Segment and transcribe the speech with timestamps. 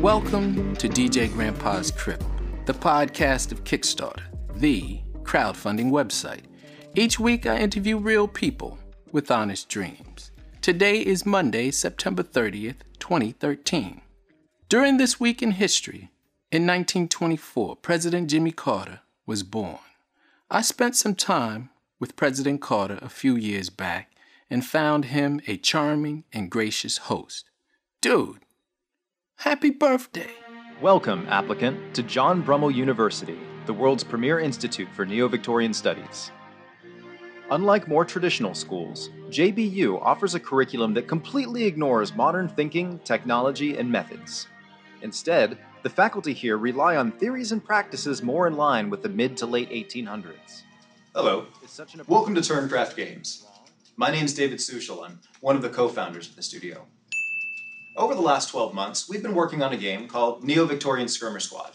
[0.00, 2.24] Welcome to DJ Grandpa's Crib,
[2.64, 4.22] the podcast of Kickstarter,
[4.54, 6.44] the crowdfunding website.
[6.94, 8.78] Each week I interview real people
[9.12, 10.30] with honest dreams.
[10.62, 14.00] Today is Monday, September 30th, 2013.
[14.70, 16.10] During this week in history,
[16.50, 19.78] in 1924, President Jimmy Carter was born.
[20.50, 21.68] I spent some time
[22.00, 24.12] with President Carter a few years back
[24.48, 27.50] and found him a charming and gracious host.
[28.00, 28.43] Dude,
[29.36, 30.30] happy birthday!
[30.80, 36.30] Welcome, applicant, to John Brummel University, the world's premier institute for Neo Victorian studies.
[37.50, 43.90] Unlike more traditional schools, JBU offers a curriculum that completely ignores modern thinking, technology, and
[43.90, 44.48] methods.
[45.02, 49.36] Instead, the faculty here rely on theories and practices more in line with the mid
[49.36, 50.62] to late 1800s.
[51.14, 51.46] Hello.
[52.08, 53.46] Welcome to Turncraft Games.
[53.96, 55.04] My name is David Sushal.
[55.04, 56.86] I'm one of the co founders of the studio.
[57.96, 61.44] Over the last 12 months, we've been working on a game called Neo Victorian Skirmish
[61.44, 61.70] Squad.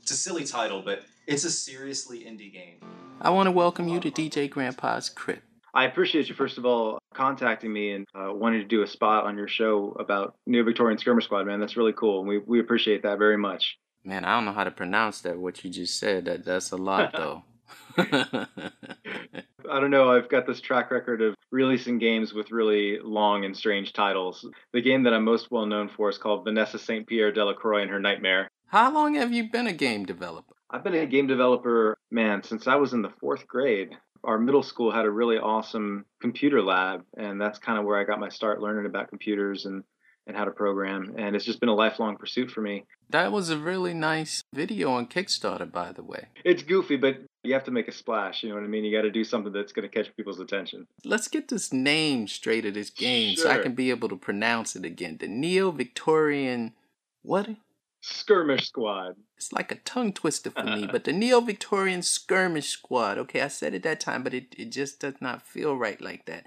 [0.00, 2.80] It's a silly title, but it's a seriously indie game.
[3.20, 5.40] I want to welcome you to DJ Grandpa's Crib.
[5.74, 9.24] I appreciate you, first of all, contacting me and uh, wanting to do a spot
[9.24, 11.60] on your show about Neo Victorian Skirmish Squad, man.
[11.60, 12.24] That's really cool.
[12.24, 13.76] We, we appreciate that very much.
[14.04, 16.24] Man, I don't know how to pronounce that, what you just said.
[16.24, 17.44] That That's a lot, though.
[19.70, 20.10] I don't know.
[20.10, 24.48] I've got this track record of releasing games with really long and strange titles.
[24.72, 27.06] The game that I'm most well known for is called Vanessa St.
[27.06, 28.48] Pierre Delacroix and Her Nightmare.
[28.68, 30.54] How long have you been a game developer?
[30.70, 33.96] I've been a game developer, man, since I was in the fourth grade.
[34.24, 38.04] Our middle school had a really awesome computer lab, and that's kind of where I
[38.04, 39.82] got my start learning about computers and,
[40.28, 41.14] and how to program.
[41.16, 42.84] And it's just been a lifelong pursuit for me.
[43.10, 46.26] That was a really nice video on Kickstarter, by the way.
[46.44, 48.42] It's goofy, but you have to make a splash.
[48.42, 48.84] You know what I mean?
[48.84, 50.86] You got to do something that's going to catch people's attention.
[51.04, 53.44] Let's get this name straight of this game sure.
[53.44, 55.16] so I can be able to pronounce it again.
[55.18, 56.74] The Neo Victorian.
[57.22, 57.48] What?
[58.02, 59.16] Skirmish Squad.
[59.38, 63.16] It's like a tongue twister for me, but the Neo Victorian Skirmish Squad.
[63.16, 66.26] Okay, I said it that time, but it, it just does not feel right like
[66.26, 66.44] that.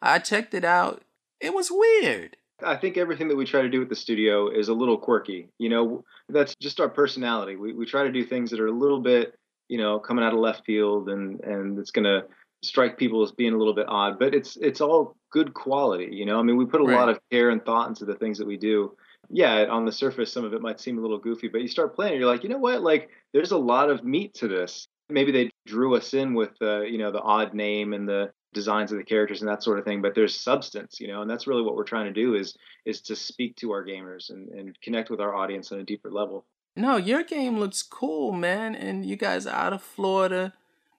[0.00, 1.02] I checked it out.
[1.40, 2.36] It was weird.
[2.62, 5.48] I think everything that we try to do at the studio is a little quirky.
[5.58, 7.56] You know, that's just our personality.
[7.56, 9.34] We we try to do things that are a little bit,
[9.68, 12.24] you know, coming out of left field and and it's going to
[12.62, 16.26] strike people as being a little bit odd, but it's it's all good quality, you
[16.26, 16.38] know?
[16.38, 16.96] I mean, we put a right.
[16.96, 18.96] lot of care and thought into the things that we do.
[19.30, 21.94] Yeah, on the surface some of it might seem a little goofy, but you start
[21.94, 22.82] playing you're like, "You know what?
[22.82, 26.86] Like there's a lot of meat to this." Maybe they drew us in with the,
[26.90, 29.84] you know, the odd name and the designs of the characters and that sort of
[29.84, 32.56] thing but there's substance you know and that's really what we're trying to do is
[32.84, 36.10] is to speak to our gamers and, and connect with our audience on a deeper
[36.10, 36.44] level.
[36.74, 40.54] No your game looks cool man and you guys are out of florida.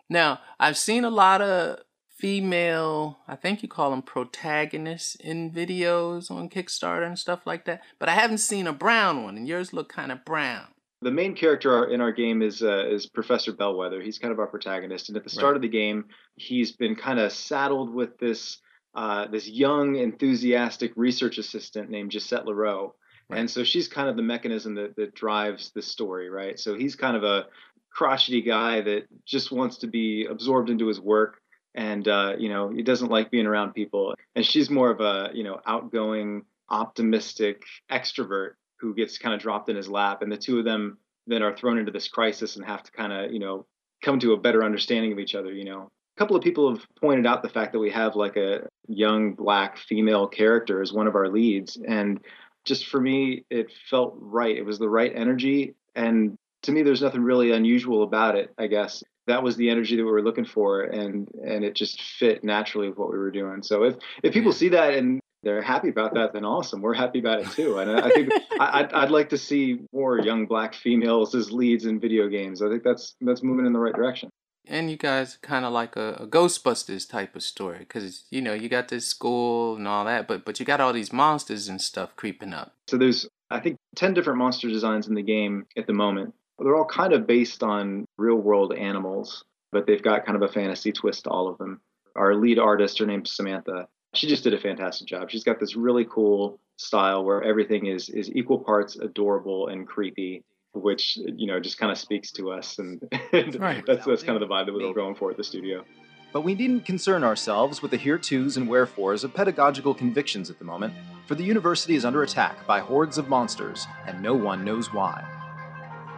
[0.08, 6.30] Now i've seen a lot of female i think you call them protagonists in videos
[6.30, 9.72] on kickstarter and stuff like that but i haven't seen a brown one and yours
[9.72, 10.68] look kind of brown
[11.02, 14.02] the main character in our game is uh, is Professor Bellwether.
[14.02, 15.56] He's kind of our protagonist, and at the start right.
[15.58, 16.06] of the game,
[16.36, 18.60] he's been kind of saddled with this
[18.96, 22.94] uh, this young, enthusiastic research assistant named Gisette Leroux.
[23.30, 23.40] Right.
[23.40, 26.60] And so she's kind of the mechanism that, that drives the story, right?
[26.60, 27.46] So he's kind of a
[27.92, 31.40] crotchety guy that just wants to be absorbed into his work
[31.76, 35.30] and uh, you know he doesn't like being around people and she's more of a
[35.34, 40.38] you know outgoing optimistic extrovert who gets kind of dropped in his lap, and the
[40.38, 40.98] two of them
[41.28, 43.66] then are thrown into this crisis and have to kind of you know
[44.04, 45.52] come to a better understanding of each other.
[45.52, 48.38] You know, a couple of people have pointed out the fact that we have like
[48.38, 52.20] a young black female character as one of our leads, and
[52.66, 54.56] just for me, it felt right.
[54.56, 58.54] It was the right energy, and to me, there's nothing really unusual about it.
[58.58, 62.02] I guess that was the energy that we were looking for, and and it just
[62.02, 63.62] fit naturally with what we were doing.
[63.62, 66.82] So if if people see that and they're happy about that, then awesome.
[66.82, 67.80] We're happy about it too.
[67.80, 68.30] And I think
[68.60, 72.62] I'd, I'd like to see more young black females as leads in video games.
[72.62, 74.30] I think that's that's moving in the right direction.
[74.68, 78.54] And you guys kind of like a, a, Ghostbusters type of story because you know
[78.54, 81.82] you got this school and all that, but but you got all these monsters and
[81.82, 82.74] stuff creeping up.
[82.88, 86.34] So there's I think ten different monster designs in the game at the moment.
[86.60, 90.52] They're all kind of based on real world animals, but they've got kind of a
[90.52, 91.80] fantasy twist to all of them.
[92.16, 95.30] Our lead artist, her name's Samantha, she just did a fantastic job.
[95.30, 100.44] She's got this really cool style where everything is is equal parts adorable and creepy,
[100.74, 103.02] which you know just kind of speaks to us, and,
[103.34, 103.86] and right.
[103.86, 105.84] that's that's kind of the vibe that we were going for at the studio.
[106.32, 110.60] But we needn't concern ourselves with the here tos and wherefores of pedagogical convictions at
[110.60, 110.94] the moment,
[111.28, 115.24] for the university is under attack by hordes of monsters, and no one knows why.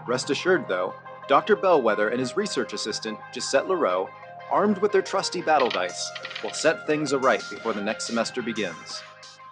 [0.08, 0.94] Rest assured, though,
[1.30, 1.56] Dr.
[1.56, 4.10] Bellwether and his research assistant, Gisette Leroux,
[4.52, 6.12] armed with their trusty battle dice,
[6.44, 9.02] will set things aright before the next semester begins.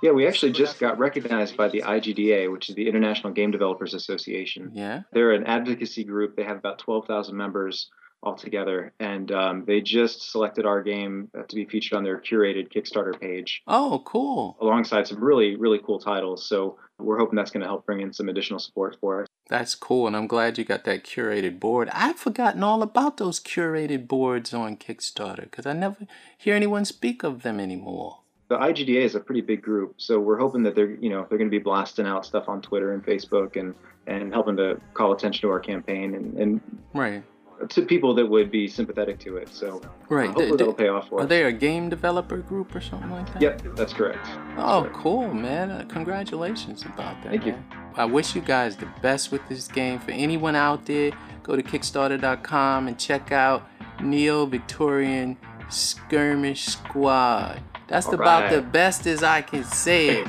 [0.02, 3.94] Yeah, we actually just got recognized by the IGDA, which is the International Game Developers
[3.94, 4.72] Association.
[4.74, 5.02] Yeah.
[5.12, 6.36] They're an advocacy group.
[6.36, 7.90] They have about 12,000 members
[8.24, 13.20] altogether, and um, they just selected our game to be featured on their curated Kickstarter
[13.20, 13.62] page.
[13.68, 14.58] Oh, cool!
[14.62, 16.48] Alongside some really, really cool titles.
[16.48, 19.28] So we're hoping that's going to help bring in some additional support for us.
[19.48, 21.90] That's cool, and I'm glad you got that curated board.
[21.92, 26.06] I've forgotten all about those curated boards on Kickstarter because I never
[26.38, 28.20] hear anyone speak of them anymore.
[28.50, 31.38] The IGDA is a pretty big group, so we're hoping that they're, you know, they're
[31.38, 33.76] going to be blasting out stuff on Twitter and Facebook and
[34.08, 36.62] and helping to call attention to our campaign and, and
[36.94, 37.24] right
[37.68, 39.50] to people that would be sympathetic to it.
[39.50, 41.30] So right, uh, hopefully that'll pay off for are us.
[41.30, 43.42] They a game developer group or something like that?
[43.42, 44.26] Yep, that's correct.
[44.58, 45.72] Oh, that's cool, man!
[45.72, 47.32] Uh, congratulations about that.
[47.32, 47.66] Thank man.
[47.72, 47.78] you.
[47.96, 50.00] I wish you guys the best with this game.
[50.00, 51.12] For anyone out there,
[51.44, 53.68] go to Kickstarter.com and check out
[54.02, 55.38] Neo Victorian
[55.70, 57.62] Skirmish Squad.
[57.88, 60.28] That's about the best as I can say it.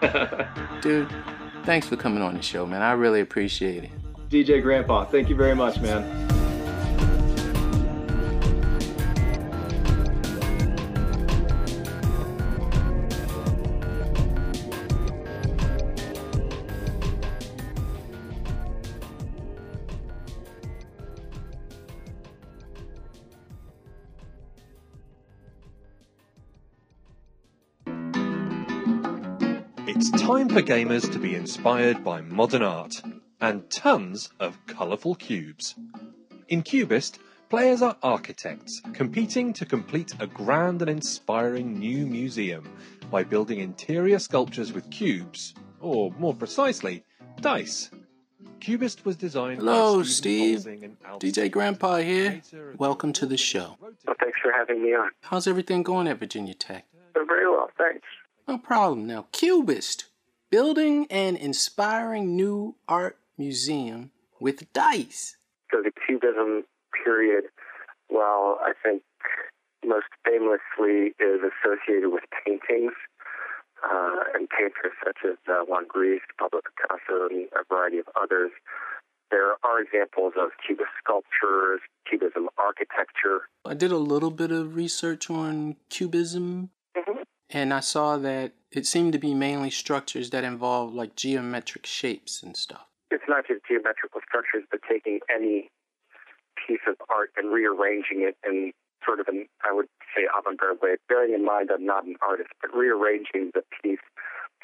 [0.82, 1.08] Dude,
[1.64, 2.82] thanks for coming on the show, man.
[2.82, 3.90] I really appreciate it.
[4.28, 6.31] DJ Grandpa, thank you very much, man.
[30.52, 33.00] For gamers to be inspired by modern art
[33.40, 35.74] and tons of colourful cubes.
[36.48, 37.18] In Cubist,
[37.48, 42.70] players are architects competing to complete a grand and inspiring new museum
[43.10, 47.02] by building interior sculptures with cubes, or more precisely,
[47.40, 47.90] dice.
[48.60, 50.60] Cubist was designed Hello, by Steve.
[50.60, 50.96] Steve.
[51.18, 52.42] DJ Grandpa here.
[52.76, 53.78] Welcome to the show.
[53.80, 55.08] Well, thanks for having me on.
[55.22, 56.84] How's everything going at Virginia Tech?
[57.14, 58.06] Very well, thanks.
[58.46, 59.06] No problem.
[59.06, 60.06] Now, Cubist,
[60.52, 65.38] building an inspiring new art museum with dice.
[65.72, 66.64] So the Cubism
[67.02, 67.44] period,
[68.10, 69.02] well, I think
[69.84, 72.92] most famously is associated with paintings
[73.82, 78.50] uh, and painters such as uh, Juan Gris, Pablo Picasso, and a variety of others.
[79.30, 83.48] There are examples of Cubist sculptures, Cubism architecture.
[83.64, 87.22] I did a little bit of research on Cubism, mm-hmm.
[87.52, 92.42] And I saw that it seemed to be mainly structures that involve like geometric shapes
[92.42, 92.86] and stuff.
[93.10, 95.68] It's not just geometrical structures, but taking any
[96.66, 98.72] piece of art and rearranging it in
[99.04, 102.50] sort of an, I would say, avant-garde way, bearing in mind I'm not an artist,
[102.62, 104.02] but rearranging the piece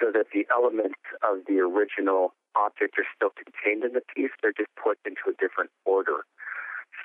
[0.01, 4.31] so that the elements of the original object are still contained in the piece.
[4.41, 6.25] They're just put into a different order.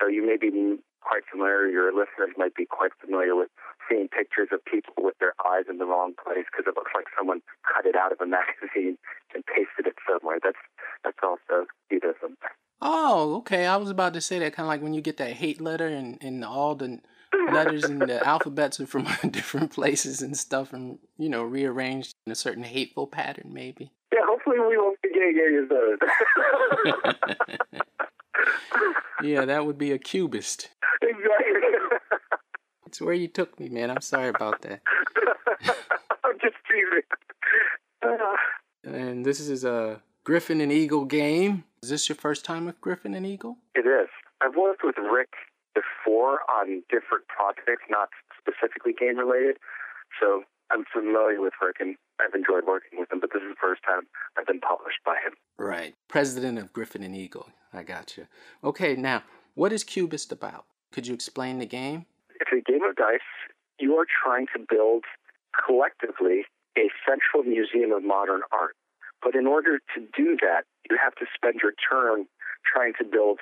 [0.00, 3.48] So you may be quite familiar, your listeners might be quite familiar with
[3.88, 7.06] seeing pictures of people with their eyes in the wrong place because it looks like
[7.16, 8.96] someone cut it out of a magazine
[9.34, 10.38] and pasted it somewhere.
[10.42, 10.58] That's
[11.04, 12.36] that's also Cubism.
[12.80, 13.66] Oh, okay.
[13.66, 15.86] I was about to say that kind of like when you get that hate letter
[15.86, 17.00] and, and all the
[17.52, 22.32] letters in the alphabets are from different places and stuff and, you know, rearranged in
[22.32, 23.92] a certain hateful pattern, maybe.
[24.12, 25.98] Yeah, hopefully we won't be getting any of those.
[29.22, 30.70] yeah, that would be a cubist.
[31.02, 32.14] Exactly.
[32.86, 33.90] It's where you took me, man.
[33.90, 34.80] I'm sorry about that.
[36.24, 37.02] I'm just teasing.
[38.02, 38.36] Uh,
[38.84, 41.64] and this is a Gryphon and Eagle game.
[41.82, 43.56] Is this your first time with Gryphon and Eagle?
[43.74, 44.08] It is.
[44.40, 45.30] I've worked with Rick
[45.74, 49.56] before on different projects, not specifically game related.
[50.20, 53.60] So I'm familiar with Rick and I've enjoyed working with him, but this is the
[53.60, 54.02] first time
[54.38, 55.34] I've been published by him.
[55.58, 55.94] Right.
[56.08, 57.48] President of Gryphon and Eagle.
[57.72, 58.26] I got you.
[58.62, 59.22] Okay, now,
[59.54, 60.64] what is Cubist about?
[60.92, 62.06] Could you explain the game?
[62.40, 63.20] It's a game of dice.
[63.78, 65.04] You are trying to build
[65.66, 66.44] collectively
[66.78, 68.76] a central museum of modern art.
[69.22, 72.26] But in order to do that, you have to spend your turn
[72.64, 73.40] trying to build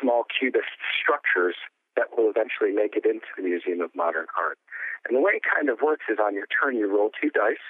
[0.00, 1.56] small cubist structures
[1.96, 4.58] that will eventually make it into the Museum of Modern Art.
[5.06, 7.64] And the way it kind of works is on your turn, you roll two dice.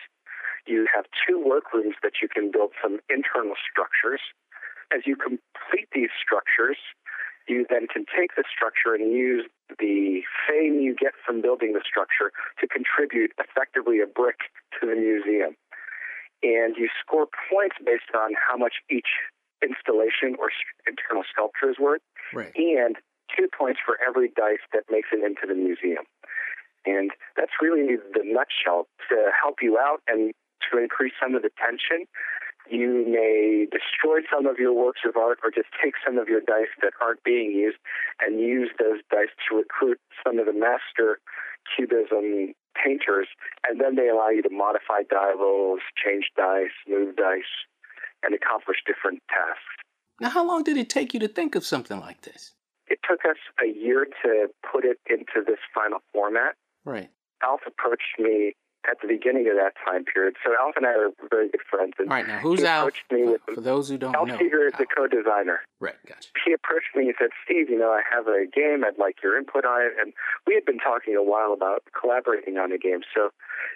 [0.66, 4.20] You have two workrooms that you can build some internal structures.
[4.94, 6.78] As you complete these structures,
[7.48, 9.48] you then can take the structure and use
[9.80, 14.94] the fame you get from building the structure to contribute effectively a brick to the
[14.94, 15.56] museum.
[16.42, 19.10] And you score points based on how much each
[19.62, 20.50] installation or
[20.86, 22.02] internal sculpture is worth,
[22.34, 22.52] right.
[22.54, 22.96] and
[23.36, 26.04] two points for every dice that makes it into the museum.
[26.84, 28.88] And that's really the nutshell.
[29.08, 30.32] To help you out and
[30.70, 32.06] to increase some of the tension,
[32.70, 36.40] you may destroy some of your works of art or just take some of your
[36.40, 37.78] dice that aren't being used
[38.20, 41.18] and use those dice to recruit some of the master
[41.76, 43.28] cubism painters,
[43.68, 47.52] and then they allow you to modify die rolls, change dice, move dice,
[48.22, 49.60] and accomplish different tasks.
[50.20, 52.52] Now, how long did it take you to think of something like this?
[52.92, 56.56] It took us a year to put it into this final format.
[56.84, 57.08] Right.
[57.42, 58.52] Alf approached me
[58.84, 60.36] at the beginning of that time period.
[60.44, 61.94] So Alf and I are very good friends.
[61.98, 62.92] And All right, now who's Alf?
[63.10, 65.60] Me with for, those who don't Alf know, Seegert is the co-designer.
[65.80, 66.28] Right, gotcha.
[66.44, 68.84] He approached me and said, "Steve, you know, I have a game.
[68.84, 70.12] I'd like your input on it." And
[70.46, 73.00] we had been talking a while about collaborating on a game.
[73.14, 73.30] So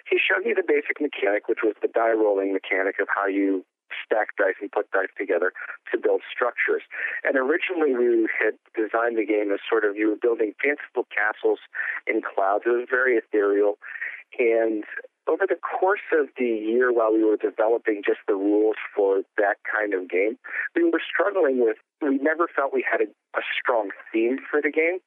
[0.05, 3.65] he showed me the basic mechanic, which was the die rolling mechanic of how you
[4.07, 5.51] stack dice and put dice together
[5.91, 6.81] to build structures.
[7.27, 11.59] And originally we had designed the game as sort of you were building fanciful castles
[12.07, 12.63] in clouds.
[12.65, 13.77] It was very ethereal.
[14.39, 14.83] And
[15.27, 19.59] over the course of the year while we were developing just the rules for that
[19.67, 20.39] kind of game,
[20.75, 24.71] we were struggling with, we never felt we had a, a strong theme for the
[24.71, 24.99] game.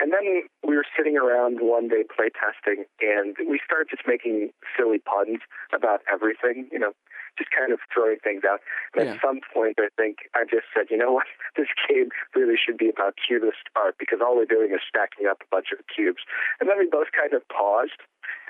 [0.00, 4.98] And then we were sitting around one day playtesting, and we started just making silly
[4.98, 5.38] puns
[5.72, 6.92] about everything, you know,
[7.38, 8.58] just kind of throwing things out.
[8.94, 9.14] And yeah.
[9.14, 11.26] at some point, I think I just said, you know what,
[11.58, 15.42] this game really should be about cubist art because all we're doing is stacking up
[15.42, 16.22] a bunch of cubes.
[16.58, 18.02] And then we both kind of paused.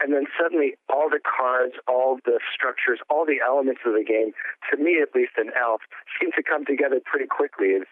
[0.03, 4.33] And then suddenly, all the cards, all the structures, all the elements of the game,
[4.71, 5.83] to me at least in Alf,
[6.21, 7.79] seem to come together pretty quickly.
[7.79, 7.87] Is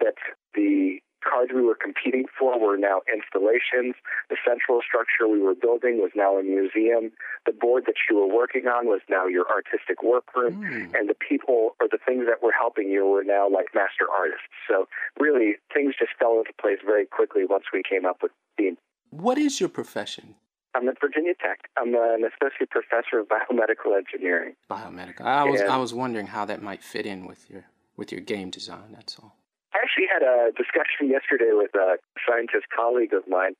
[0.00, 0.18] that
[0.54, 3.94] the cards we were competing for were now installations.
[4.30, 7.10] The central structure we were building was now a museum.
[7.44, 10.62] The board that you were working on was now your artistic workroom.
[10.62, 10.94] Mm.
[10.94, 14.46] And the people or the things that were helping you were now like master artists.
[14.68, 14.86] So
[15.18, 18.76] really, things just fell into place very quickly once we came up with the.
[19.10, 20.36] What is your profession?
[20.74, 21.70] I'm at Virginia Tech.
[21.78, 24.54] I'm an associate professor of biomedical engineering.
[24.70, 25.22] Biomedical.
[25.22, 27.64] I was and I was wondering how that might fit in with your
[27.96, 28.92] with your game design.
[28.92, 29.36] That's all.
[29.76, 33.52] I actually had a discussion yesterday with a scientist colleague of mine.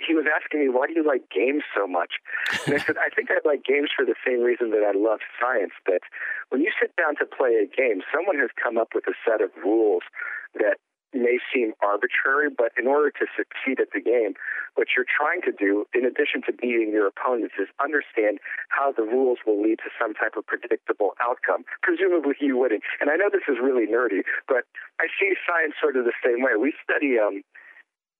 [0.00, 2.16] He was asking me, why do you like games so much?
[2.64, 5.20] And I said, I think I like games for the same reason that I love
[5.36, 6.00] science, that
[6.48, 9.44] when you sit down to play a game, someone has come up with a set
[9.44, 10.08] of rules
[10.56, 10.80] that
[11.12, 14.34] may seem arbitrary, but in order to succeed at the game,
[14.74, 18.38] what you're trying to do, in addition to beating your opponents, is understand
[18.68, 22.80] how the rules will lead to some type of predictable outcome, presumably you winning.
[23.00, 24.68] And I know this is really nerdy, but
[25.00, 26.54] I see science sort of the same way.
[26.60, 27.42] We study um,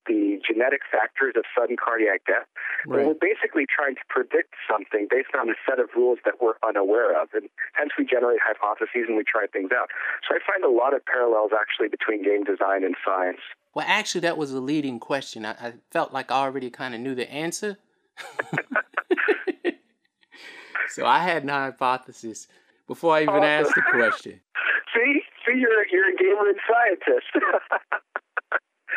[0.08, 2.48] the genetic factors of sudden cardiac death.
[2.86, 3.06] Right.
[3.06, 7.12] we're basically trying to predict something based on a set of rules that we're unaware
[7.20, 7.28] of.
[7.34, 9.90] And hence we generate hypotheses and we try things out.
[10.26, 13.40] So I find a lot of parallels actually between game design and science.
[13.74, 15.44] Well, actually, that was a leading question.
[15.44, 17.76] I, I felt like I already kind of knew the answer.
[20.88, 22.48] so I had an hypothesis
[22.86, 23.44] before I even awesome.
[23.44, 24.40] asked the question.
[24.94, 27.26] see, see, you're, you're a gamer and scientist.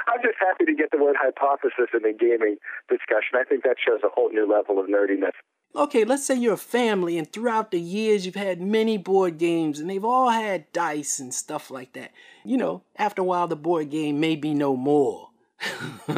[0.07, 2.57] I'm just happy to get the word hypothesis in the gaming
[2.89, 3.35] discussion.
[3.35, 5.33] I think that shows a whole new level of nerdiness.
[5.73, 9.79] Okay, let's say you're a family and throughout the years you've had many board games
[9.79, 12.11] and they've all had dice and stuff like that.
[12.43, 15.29] You know, after a while the board game may be no more.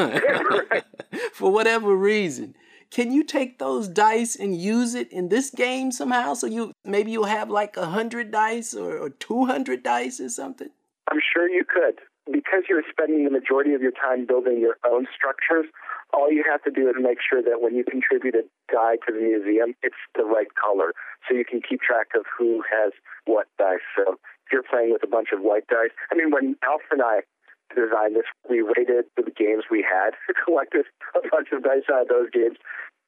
[1.34, 2.56] For whatever reason.
[2.90, 6.34] Can you take those dice and use it in this game somehow?
[6.36, 10.30] So you maybe you'll have like a hundred dice or, or two hundred dice or
[10.30, 10.70] something?
[11.12, 12.00] I'm sure you could
[12.32, 15.68] because you're spending the majority of your time building your own structures,
[16.14, 19.12] all you have to do is make sure that when you contribute a die to
[19.12, 20.94] the museum, it's the right color.
[21.28, 22.94] So you can keep track of who has
[23.26, 23.84] what dice.
[23.96, 27.02] So if you're playing with a bunch of white dice, I mean, when Alf and
[27.02, 27.28] I
[27.76, 30.16] designed this, we rated the games we had,
[30.46, 32.56] collected a bunch of dice out of those games.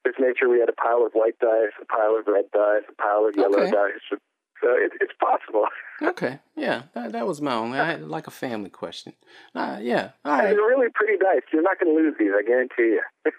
[0.05, 2.85] Just made sure we had a pile of white dice, a pile of red dice,
[2.89, 3.71] a pile of yellow okay.
[3.71, 4.19] dice,
[4.65, 5.65] so it, it's possible.
[6.01, 9.13] Okay, yeah, that, that was my only, I had like a family question.
[9.55, 10.43] Uh, yeah, all right.
[10.43, 11.39] They're really pretty nice.
[11.53, 13.01] You're not going to lose these, I guarantee you.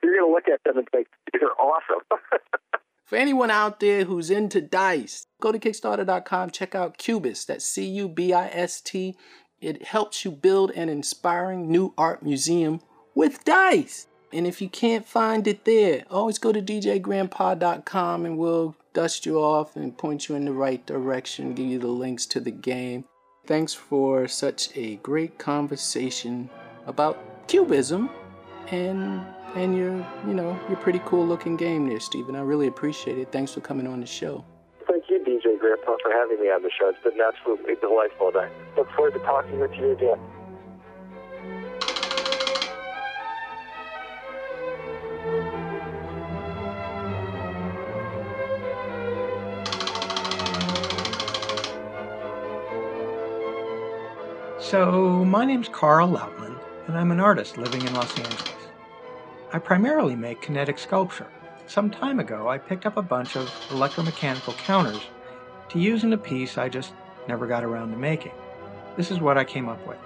[0.00, 2.04] You're going to look at them and think, these are awesome.
[3.04, 7.48] For anyone out there who's into dice, go to Kickstarter.com, check out Cubist.
[7.48, 9.16] That's C U B I S T.
[9.60, 12.80] It helps you build an inspiring new art museum
[13.16, 14.06] with dice.
[14.34, 19.38] And if you can't find it there, always go to djgrandpa.com and we'll dust you
[19.38, 23.04] off and point you in the right direction, give you the links to the game.
[23.46, 26.50] Thanks for such a great conversation
[26.86, 28.10] about cubism
[28.70, 29.24] and
[29.54, 29.94] and your
[30.26, 32.34] you know your pretty cool looking game there, Stephen.
[32.34, 33.30] I really appreciate it.
[33.30, 34.44] Thanks for coming on the show.
[34.88, 36.88] Thank you, DJ Grandpa, for having me on the show.
[36.88, 40.18] It's been absolutely delightful, I look forward to talking with you again.
[54.74, 58.56] So, my name's Carl Lautman, and I'm an artist living in Los Angeles.
[59.52, 61.28] I primarily make kinetic sculpture,
[61.68, 65.00] some time ago I picked up a bunch of electromechanical counters
[65.68, 66.92] to use in a piece I just
[67.28, 68.32] never got around to making.
[68.96, 70.00] This is what I came up with.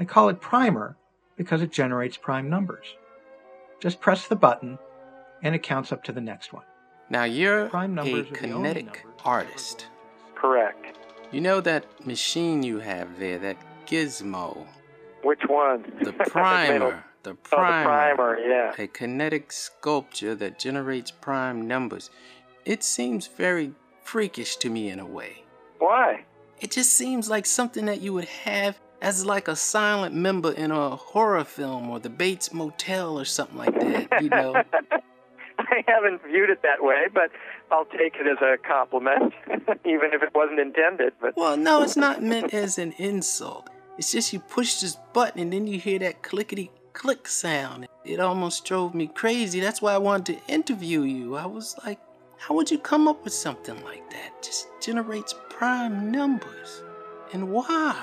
[0.00, 0.96] I call it primer
[1.36, 2.86] because it generates prime numbers.
[3.80, 4.78] Just press the button
[5.42, 6.64] and it counts up to the next one.
[7.10, 9.88] Now you're Prime a numbers are the kinetic artist.
[10.34, 10.97] Correct.
[11.30, 14.66] You know that machine you have there, that gizmo,
[15.22, 15.84] Which one?
[16.02, 16.84] the primer, the primer.
[16.84, 18.72] Oh, the primer, primer, yeah.
[18.82, 22.10] a kinetic sculpture that generates prime numbers.
[22.64, 25.44] It seems very freakish to me in a way.
[25.78, 26.24] Why?
[26.60, 30.70] It just seems like something that you would have as like a silent member in
[30.70, 34.54] a horror film or the Bates Motel or something like that, you know.
[35.58, 37.30] I haven't viewed it that way, but
[37.70, 39.34] I'll take it as a compliment,
[39.84, 41.12] even if it wasn't intended.
[41.20, 43.68] But Well, no, it's not meant as an insult.
[43.98, 47.86] It's just you push this button and then you hear that clickety click sound.
[48.04, 49.60] It almost drove me crazy.
[49.60, 51.36] That's why I wanted to interview you.
[51.36, 52.00] I was like,
[52.38, 54.42] how would you come up with something like that?
[54.42, 56.82] Just generates prime numbers.
[57.32, 57.96] And why?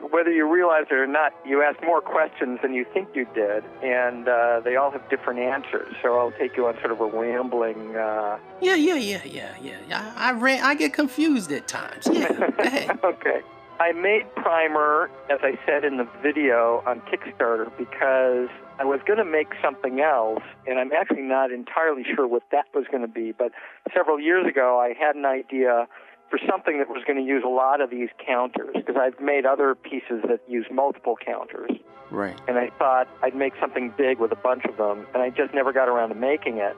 [0.00, 3.64] Whether you realize it or not, you ask more questions than you think you did,
[3.82, 5.94] and uh, they all have different answers.
[6.02, 7.96] So I'll take you on sort of a rambling.
[7.96, 8.38] Uh...
[8.60, 10.14] Yeah, yeah, yeah, yeah, yeah.
[10.16, 10.62] I, I ran.
[10.62, 12.08] I get confused at times.
[12.10, 13.40] Yeah, okay.
[13.78, 18.48] I made Primer, as I said in the video, on Kickstarter because
[18.78, 22.66] I was going to make something else, and I'm actually not entirely sure what that
[22.74, 23.32] was going to be.
[23.32, 23.52] But
[23.94, 25.88] several years ago, I had an idea
[26.30, 29.46] for something that was going to use a lot of these counters because I've made
[29.46, 31.70] other pieces that use multiple counters.
[32.10, 32.38] Right.
[32.48, 35.54] And I thought I'd make something big with a bunch of them, and I just
[35.54, 36.76] never got around to making it.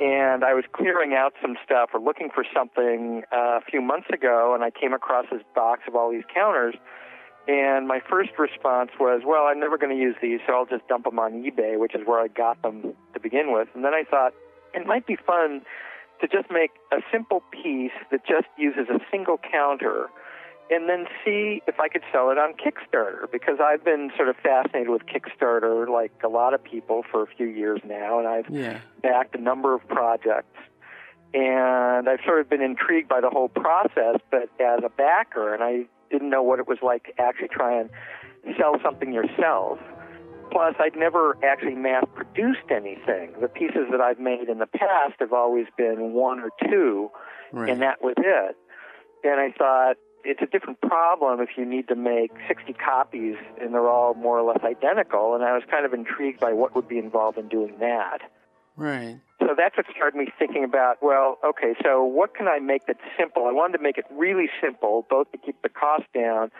[0.00, 4.08] And I was clearing out some stuff or looking for something uh, a few months
[4.12, 6.74] ago, and I came across this box of all these counters.
[7.46, 10.88] And my first response was, well, I'm never going to use these, so I'll just
[10.88, 13.68] dump them on eBay, which is where I got them to begin with.
[13.74, 14.32] And then I thought
[14.72, 15.62] it might be fun
[16.28, 20.06] to just make a simple piece that just uses a single counter
[20.70, 24.36] and then see if I could sell it on Kickstarter because I've been sort of
[24.36, 28.48] fascinated with Kickstarter like a lot of people for a few years now and I've
[28.48, 28.80] Yeah.
[29.02, 30.56] backed a number of projects
[31.34, 35.62] and I've sort of been intrigued by the whole process but as a backer and
[35.62, 37.90] I didn't know what it was like to actually try and
[38.58, 39.78] sell something yourself
[40.54, 43.34] Plus, I'd never actually mass produced anything.
[43.40, 47.10] The pieces that I've made in the past have always been one or two,
[47.52, 47.68] Right.
[47.68, 48.56] and that was it.
[49.24, 53.74] And I thought it's a different problem if you need to make 60 copies and
[53.74, 55.34] they're all more or less identical.
[55.34, 58.20] And I was kind of intrigued by what would be involved in doing that.
[58.76, 59.18] right.
[59.40, 62.98] So that's what started me thinking about, well, okay, so what can I make that's
[63.18, 63.46] simple?
[63.46, 66.50] I wanted to make it really simple, both to keep the cost down,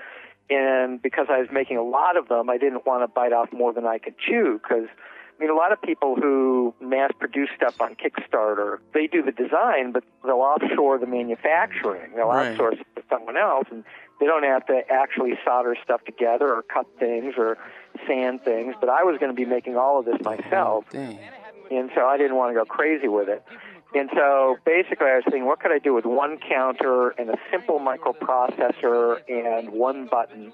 [0.50, 3.52] and because I was making a lot of them, I didn't want to bite off
[3.52, 4.88] more than I could chew, because
[5.37, 9.33] I mean, a lot of people who mass produce stuff on Kickstarter, they do the
[9.33, 12.12] design, but they'll offshore the manufacturing.
[12.14, 12.57] They'll Right.
[12.57, 13.83] outsource it to someone else, and
[14.20, 17.59] they don't have to actually solder stuff together or cut things or
[18.07, 18.76] sand things.
[18.78, 21.18] But I was going to be making all of this myself Dang.
[21.70, 23.42] and so I didn't want to go crazy with it.
[23.94, 27.37] And so basically, I was thinking, what could I do with one counter and a
[27.50, 30.52] simple microprocessor and one button?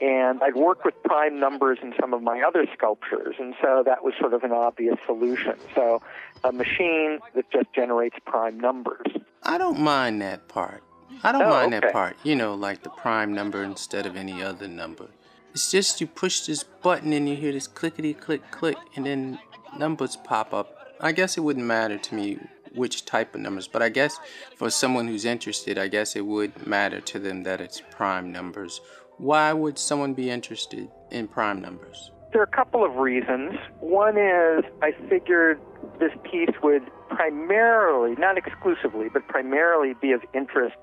[0.00, 4.04] And I'd worked with prime numbers in some of my other sculptures, and so that
[4.04, 5.54] was sort of an obvious solution.
[5.74, 6.02] So
[6.44, 9.06] a machine that just generates prime numbers.
[9.42, 10.82] I don't mind that part.
[11.22, 12.16] I don't Oh, mind that part.
[12.24, 15.06] You know, like the prime number instead of any other number.
[15.52, 19.38] It's just you push this button and you hear this clickety click click and then
[19.78, 20.76] numbers pop up.
[21.00, 22.38] I guess it wouldn't matter to me
[22.76, 24.18] which type of numbers, but I guess
[24.56, 28.80] for someone who's interested, I guess it would matter to them that it's prime numbers.
[29.18, 32.10] Why would someone be interested in prime numbers?
[32.32, 33.54] There are a couple of reasons.
[33.80, 35.58] One is I figured
[35.98, 40.76] this piece would primarily, not exclusively, but primarily be of interest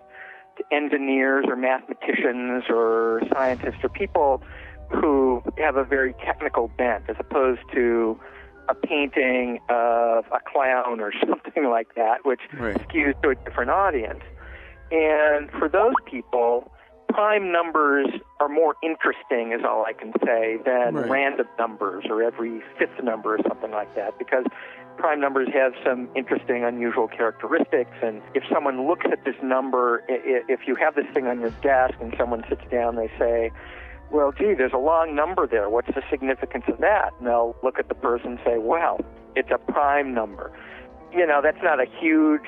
[0.58, 4.42] to engineers or mathematicians or scientists or people
[4.90, 8.20] who have a very technical bent as opposed to
[8.70, 12.78] a painting of a clown or something like that, which Right.
[12.88, 14.22] skews to a different audience.
[14.92, 16.72] And for those people,
[17.10, 18.08] prime numbers
[18.40, 21.10] are more interesting, is all I can say, than Right.
[21.10, 24.46] random numbers or every fifth number or something like that, because
[24.98, 27.92] prime numbers have some interesting, unusual characteristics.
[28.02, 31.96] And if someone looks at this number, if you have this thing on your desk
[32.00, 33.52] and someone sits down, they say,
[34.12, 35.70] well, gee, there's a long number there.
[35.70, 37.14] What's the significance of that?
[37.18, 39.00] And they'll look at the person and say, well,
[39.36, 40.52] it's a prime number.
[41.12, 42.48] You know, that's not a huge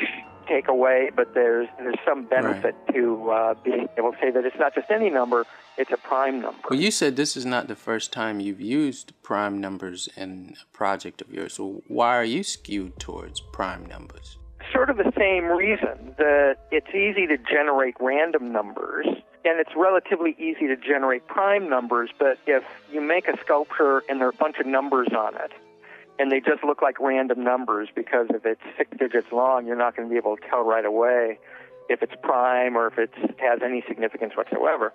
[0.49, 2.95] takeaway, but there's there's some benefit Right.
[2.95, 5.45] to uh, being able to say that it's not just any number;
[5.77, 6.59] it's a prime number.
[6.69, 10.77] Well, you said this is not the first time you've used prime numbers in a
[10.77, 11.53] project of yours.
[11.53, 14.37] So why are you skewed towards prime numbers?
[14.73, 19.05] sort of the same reason that it's easy to generate random numbers
[19.45, 24.19] and it's relatively easy to generate prime numbers, but if you make a sculpture and
[24.19, 25.51] there are a bunch of numbers on it
[26.17, 29.95] and they just look like random numbers because if it's six digits long, you're not
[29.95, 31.37] going to be able to tell right away
[31.89, 34.93] if it's prime or if it has any significance whatsoever.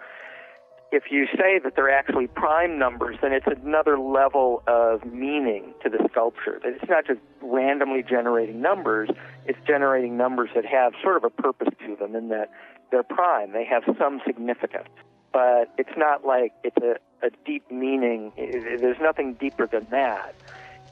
[0.93, 5.89] If you say that they're actually prime numbers, then it's another level of meaning to
[5.89, 6.61] the sculpture.
[6.65, 9.09] It's not just randomly generating numbers,
[9.47, 12.51] it's generating numbers that have sort of a purpose to them in that
[12.91, 13.53] they're prime.
[13.53, 14.89] They have some significance.
[15.33, 18.33] But it's not like it's a, a deep meaning.
[18.37, 20.35] There's nothing deeper than that.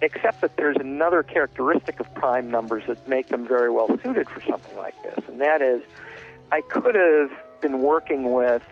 [0.00, 4.40] Except that there's another characteristic of prime numbers that make them very well suited for
[4.42, 5.24] something like this.
[5.26, 5.82] And that is,
[6.52, 8.62] I could have been working with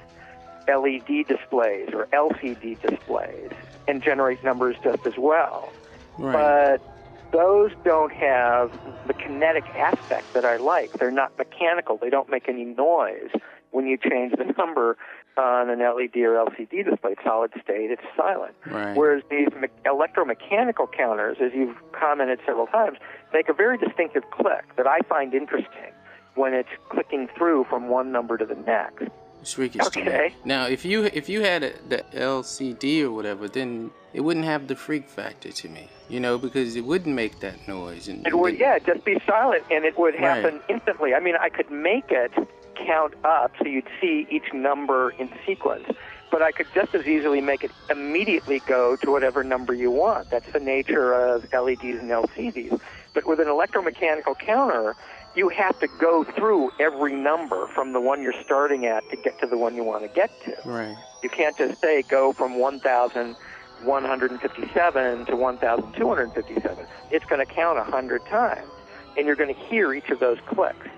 [0.68, 3.50] LED displays or LCD displays
[3.88, 5.72] and generate numbers just as well.
[6.16, 6.80] Right.
[6.80, 6.95] But
[7.32, 8.70] those don't have
[9.06, 10.92] the kinetic aspect that I like.
[10.98, 11.98] They're not mechanical.
[12.00, 13.30] They don't make any noise
[13.70, 14.96] when you change the number
[15.36, 17.12] on an LED or LCD display.
[17.12, 17.90] It's solid state.
[17.90, 18.54] It's silent.
[18.66, 18.96] Right.
[18.96, 22.98] Whereas these me- electromechanical counters, as you've commented several times,
[23.32, 25.92] make a very distinctive click that I find interesting
[26.36, 29.08] when it's clicking through from one number to the next.
[29.46, 30.08] It's freakish to me.
[30.08, 30.34] Okay.
[30.44, 34.66] Now, if you if you had a, the LCD or whatever, then it wouldn't have
[34.66, 38.08] the freak factor to me, you know, because it wouldn't make that noise.
[38.08, 40.42] And It would, yeah, just be silent, and it would Right.
[40.42, 41.14] happen instantly.
[41.14, 42.32] I mean, I could make it
[42.74, 45.86] count up so you'd see each number in sequence,
[46.32, 50.28] but I could just as easily make it immediately go to whatever number you want.
[50.28, 52.80] That's the nature of LEDs and LCDs.
[53.14, 54.96] But with an electromechanical counter,
[55.36, 59.38] you have to go through every number from the one you're starting at to get
[59.40, 60.56] to the one you want to get to.
[60.64, 60.96] Right.
[61.22, 66.86] You can't just say go from 1,157 to 1,257.
[67.10, 68.70] It's going to count 100 times,
[69.16, 70.88] and you're going to hear each of those clicks.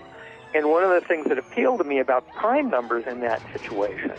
[0.54, 4.12] And one of the things that appealed to me about prime numbers in that situation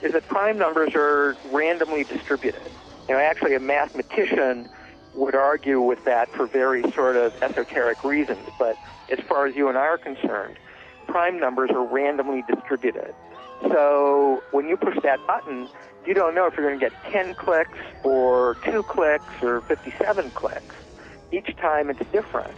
[0.00, 2.62] is that prime numbers are randomly distributed.
[3.08, 4.68] You know, actually, a mathematician
[5.16, 8.76] would argue with that for very sort of esoteric reasons, but
[9.10, 10.58] as far as you and I are concerned,
[11.06, 13.14] prime numbers are randomly distributed.
[13.62, 15.68] So when you push that button,
[16.06, 20.30] you don't know if you're going to get 10 clicks or 2 clicks or 57
[20.32, 20.74] clicks.
[21.32, 22.54] Each time it's different.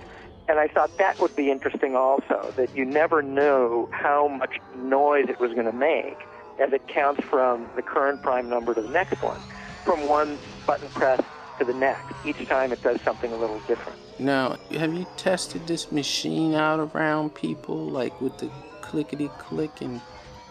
[0.49, 5.27] And I thought that would be interesting also, that you never knew how much noise
[5.29, 6.17] it was going to make
[6.59, 9.41] as it counts from the current prime number to the next one,
[9.85, 11.21] from one button press
[11.59, 12.15] to the next.
[12.25, 13.99] Each time it does something a little different.
[14.19, 20.01] Now, have you tested this machine out around people, like with the clickety click, and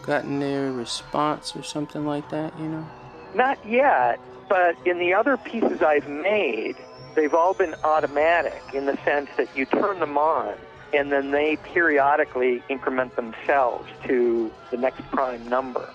[0.02, 2.58] gotten their response or something like that?
[2.58, 2.88] You know.
[3.34, 6.76] Not yet, but in the other pieces I've made,
[7.14, 10.54] they've all been automatic in the sense that you turn them on
[10.92, 15.88] and then they periodically increment themselves to the next prime number.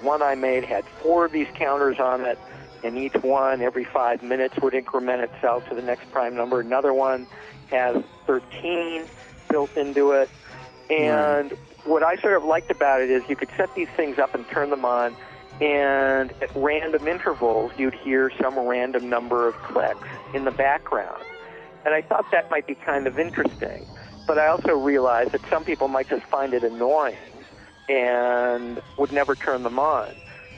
[0.00, 2.38] One I made had four of these counters on it,
[2.82, 6.60] and each one every five minutes would increment itself to the next prime number.
[6.60, 7.26] Another one
[7.70, 9.04] has 13
[9.48, 10.30] built into it.
[10.90, 11.52] And
[11.84, 14.48] what I sort of liked about it is you could set these things up and
[14.48, 15.16] turn them on,
[15.60, 21.22] and at random intervals, you'd hear some random number of clicks in the background.
[21.84, 23.86] And I thought that might be kind of interesting.
[24.26, 27.16] But I also realized that some people might just find it annoying
[27.88, 30.08] and would never turn them on.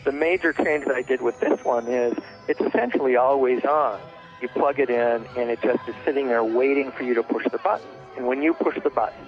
[0.04, 2.14] The major change that I did with this one is
[2.46, 3.98] it's essentially always on.
[4.42, 7.46] You plug it in, and it just is sitting there waiting for you to push
[7.50, 7.86] the button.
[8.16, 9.26] And when you push the button,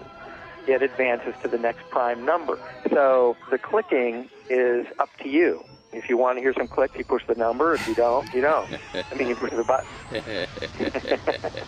[0.66, 2.58] it advances to the next prime number.
[2.90, 5.64] So the clicking is up to you.
[5.92, 7.72] If you want to hear some clicks, you push the number.
[7.74, 8.68] If you don't, you don't.
[8.94, 9.88] I mean, you push the button.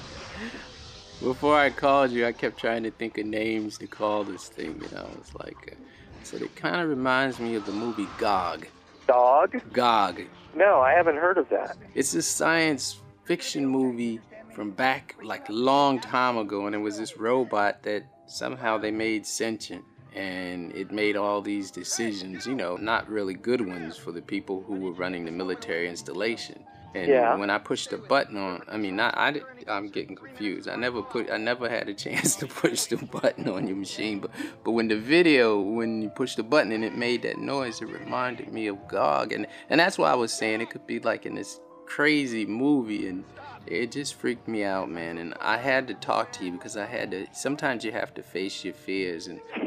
[1.20, 4.80] Before I called you, I kept trying to think of names to call this thing,
[4.82, 5.08] you know.
[5.18, 5.76] It's like, uh,
[6.24, 8.66] so it kind of reminds me of the movie Gog.
[9.08, 9.60] Dog?
[9.72, 10.20] Gog.
[10.54, 11.76] No, I haven't heard of that.
[11.94, 14.20] It's a science fiction movie
[14.54, 19.26] from back like long time ago, and it was this robot that somehow they made
[19.26, 24.22] sentient, and it made all these decisions, you know, not really good ones for the
[24.22, 26.62] people who were running the military installation.
[26.94, 27.34] And Yeah.
[27.36, 30.68] when I pushed the button on, I mean, not, I, did- I'm getting confused.
[30.68, 34.20] I never put, I never had a chance to push the button on your machine,
[34.20, 34.30] but
[34.64, 37.86] but when the video, when you push the button and it made that noise, it
[37.88, 41.26] reminded me of GOG, and and that's why I was saying it could be like
[41.26, 43.24] in this crazy movie and
[43.70, 45.18] it just freaked me out, man.
[45.18, 47.26] And I had to talk to you because I had to.
[47.32, 49.26] Sometimes you have to face your fears.
[49.26, 49.40] And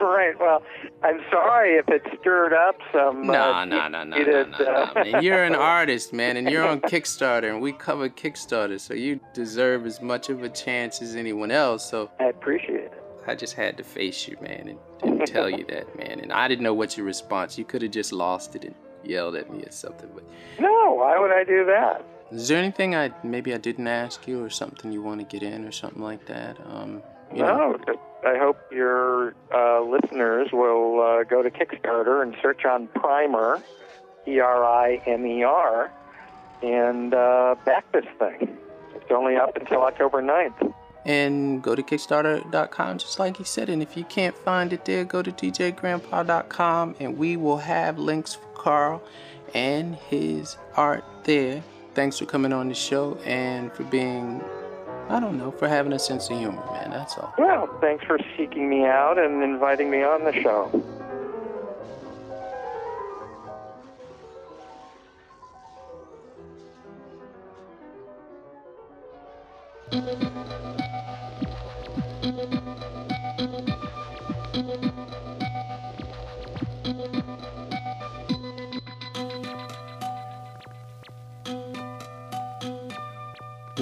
[0.00, 0.34] right.
[0.38, 0.62] Well,
[1.02, 3.26] I'm sorry if it stirred up some.
[3.26, 5.22] No, no, no, no, no, no, man.
[5.22, 9.86] You're an artist, man, and you're on Kickstarter, and we cover Kickstarter, so you deserve
[9.86, 11.88] as much of a chance as anyone else.
[11.88, 13.02] So I appreciate it.
[13.26, 16.20] I just had to face you, man, and, and tell you that, man.
[16.20, 17.58] And I didn't know what your response.
[17.58, 20.24] You could have just lost it and yelled at me or something, but
[20.60, 20.94] no.
[20.94, 22.04] Why would I do that?
[22.32, 25.42] Is there anything I maybe I didn't ask you, or something you want to get
[25.42, 26.56] in, or something like that?
[26.68, 27.78] Um, no, know.
[28.26, 33.62] I hope your uh, listeners will uh, go to Kickstarter and search on Primer,
[34.26, 35.92] E R I M E R,
[36.62, 38.56] and uh, back this thing.
[38.94, 40.74] It's only up until October 9th.
[41.04, 43.68] And go to Kickstarter.com, just like he said.
[43.68, 48.34] And if you can't find it there, go to DJGrandpa.com, and we will have links
[48.34, 49.02] for Carl
[49.54, 51.62] and his art there
[51.96, 54.42] thanks for coming on the show and for being,
[55.08, 56.90] I don't know, for having a sense of humor, man.
[56.90, 57.34] That's all.
[57.38, 60.70] Well, thanks for seeking me out and inviting me on the show.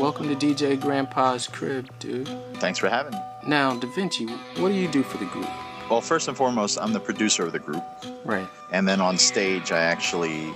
[0.04, 2.28] Welcome to DJ Grandpa's crib, dude.
[2.56, 3.18] Thanks for having me.
[3.46, 4.26] Now, Da Vinci,
[4.58, 5.48] what do you do for the group?
[5.88, 7.82] Well, first and foremost, I'm the producer of the group.
[8.22, 8.46] Right.
[8.70, 10.52] And then on stage, I actually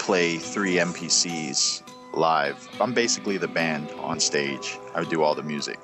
[0.00, 2.68] play three MPCs live.
[2.80, 4.76] I'm basically the band on stage.
[4.96, 5.78] I do all the music.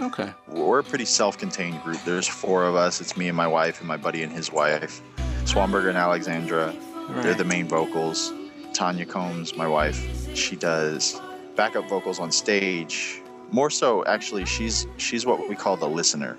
[0.00, 0.32] Okay.
[0.46, 2.02] We're a pretty self-contained group.
[2.06, 3.02] There's four of us.
[3.02, 5.02] It's me and my wife and my buddy and his wife.
[5.44, 6.74] Swanberger and Alexandra.
[7.10, 7.22] Right.
[7.24, 8.32] They're the main vocals.
[8.72, 11.20] Tanya Combs, my wife, she does
[11.58, 13.20] backup vocals on stage.
[13.50, 16.38] More so, actually, she's she's what we call the listener.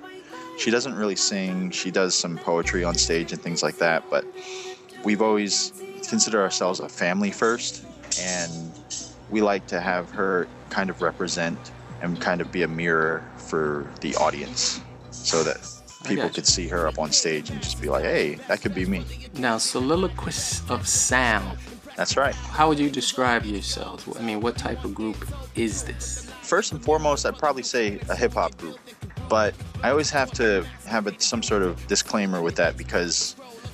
[0.57, 1.69] She doesn't really sing.
[1.71, 4.03] She does some poetry on stage and things like that.
[4.09, 4.25] But
[5.03, 5.73] we've always
[6.07, 7.85] considered ourselves a family first,
[8.19, 8.71] and
[9.29, 11.59] we like to have her kind of represent
[12.01, 14.79] and kind of be a mirror for the audience,
[15.11, 15.59] so that
[16.05, 18.85] people could see her up on stage and just be like, "Hey, that could be
[18.85, 19.03] me."
[19.33, 21.57] Now, soliloquist of sound
[21.99, 22.33] that's right.
[22.33, 24.07] How would you describe yourselves?
[24.17, 25.17] I mean, what type of group
[25.55, 26.31] is this?
[26.43, 28.79] First and foremost, I'd probably say a hip hop group.
[29.27, 33.33] But I always have to have a, some sort of disclaimer with that because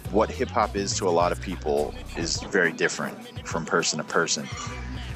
[0.09, 4.03] what hip hop is to a lot of people is very different from person to
[4.03, 4.47] person.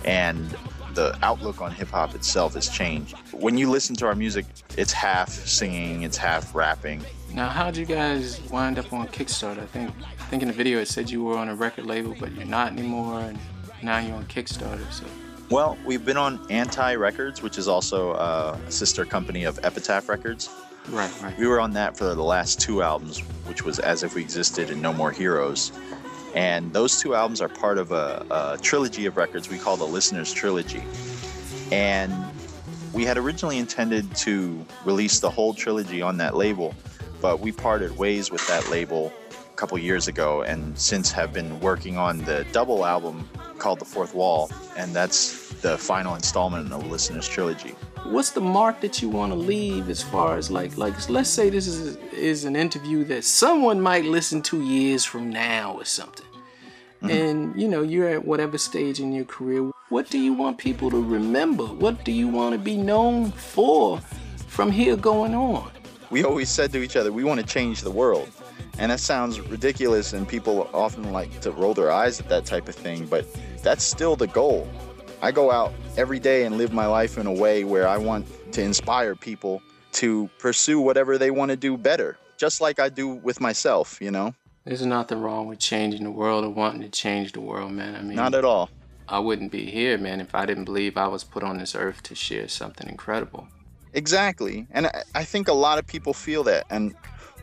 [0.06, 0.56] And
[1.00, 3.16] the outlook on hip hop itself has changed.
[3.32, 4.46] When you listen to our music,
[4.78, 7.02] it's half singing, it's half rapping.
[7.34, 9.64] Now, how'd you guys wind up on Kickstarter?
[9.64, 12.16] I think I think in the video it said you were on a record label,
[12.20, 13.40] but you're not anymore, and
[13.82, 14.92] now you're on Kickstarter.
[14.92, 15.06] So.
[15.50, 20.10] Well, we've been on Anti Records, which is also uh, a sister company of Epitaph
[20.10, 20.50] Records.
[20.90, 21.38] Right, right.
[21.38, 24.70] We were on that for the last two albums, which was As If We Existed
[24.70, 25.72] and No More Heroes.
[26.36, 29.88] And those two albums are part of a, a trilogy of records we call the
[29.88, 30.84] Listener's Trilogy.
[31.72, 32.14] And
[32.94, 36.74] we had originally intended to release the whole trilogy on that label,
[37.22, 41.60] but we parted ways with that label a couple years ago, and since have been
[41.60, 46.70] working on the double album called The Fourth Wall, and that's the final installment in
[46.70, 47.76] the Listener's Trilogy.
[48.06, 51.50] What's the mark that you want to leave as far as like like let's say
[51.50, 56.26] this is is an interview that someone might listen to years from now or something.
[57.02, 57.10] Mm-hmm.
[57.10, 59.72] And you know, you're at whatever stage in your career.
[59.90, 61.66] What do you want people to remember?
[61.66, 64.00] What do you want to be known for
[64.48, 65.72] from here going on?
[66.10, 68.30] We always said to each other, we want to change the world.
[68.80, 72.70] And that sounds ridiculous, and people often like to roll their eyes at that type
[72.70, 73.26] of thing, but
[73.62, 74.70] that's still the goal.
[75.22, 78.26] I go out every day and live my life in a way where I want
[78.54, 79.62] to inspire people
[79.94, 84.12] to pursue whatever they want to do better, just like I do with myself, you
[84.12, 84.34] know?
[84.64, 87.96] There's nothing wrong with changing the world or wanting to change the world, man.
[87.96, 88.70] I mean, not at all.
[89.10, 92.04] I wouldn't be here, man, if I didn't believe I was put on this earth
[92.04, 93.48] to share something incredible.
[93.94, 94.68] Exactly.
[94.72, 96.66] And I think a lot of people feel that.
[96.70, 96.96] And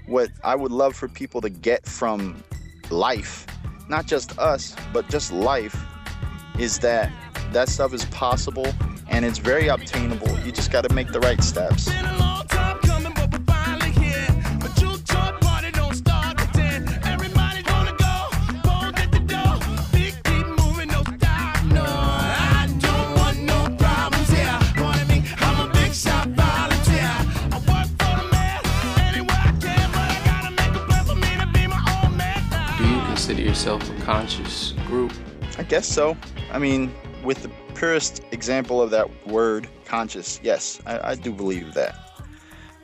[0.06, 2.42] what I would love for people to get from
[2.88, 3.46] life,
[3.88, 5.76] not just us, but just life,
[6.58, 7.10] is that
[7.52, 8.66] that stuff is possible
[9.08, 10.38] and it's very obtainable.
[10.40, 11.88] You just got to make the right steps.
[33.66, 35.12] yourself a conscious group?
[35.58, 36.16] I guess so.
[36.50, 41.74] I mean, with the purest example of that word, conscious, yes, I, I do believe
[41.74, 41.94] that.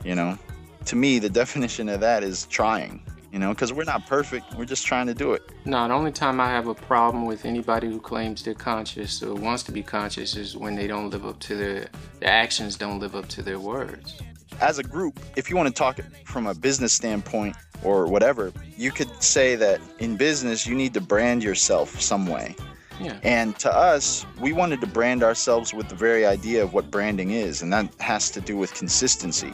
[0.03, 0.37] You know,
[0.85, 3.01] to me, the definition of that is trying.
[3.31, 4.53] You know, because we're not perfect.
[4.53, 5.41] We're just trying to do it.
[5.65, 9.33] No, the only time I have a problem with anybody who claims they're conscious or
[9.33, 11.87] wants to be conscious is when they don't live up to their,
[12.19, 14.21] their actions, don't live up to their words.
[14.61, 18.91] As a group, if you want to talk from a business standpoint or whatever, you
[18.91, 22.55] could say that in business, you need to brand yourself some way.
[23.03, 23.19] Yeah.
[23.23, 27.31] And to us, we wanted to brand ourselves with the very idea of what branding
[27.31, 29.53] is, and that has to do with consistency.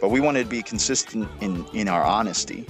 [0.00, 2.66] But we wanted to be consistent in, in our honesty.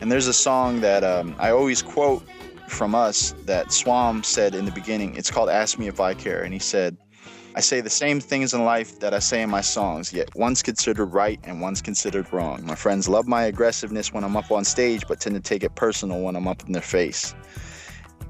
[0.00, 2.26] And there's a song that um, I always quote
[2.68, 5.14] from us that Swam said in the beginning.
[5.14, 6.42] It's called Ask Me If I Care.
[6.42, 6.96] And he said,
[7.54, 10.62] I say the same things in life that I say in my songs, yet one's
[10.62, 12.64] considered right and one's considered wrong.
[12.64, 15.74] My friends love my aggressiveness when I'm up on stage, but tend to take it
[15.74, 17.34] personal when I'm up in their face.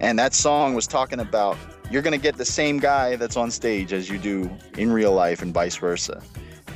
[0.02, 1.56] And that song was talking about
[1.88, 5.12] you're going to get the same guy that's on stage as you do in real
[5.12, 6.20] life and vice versa.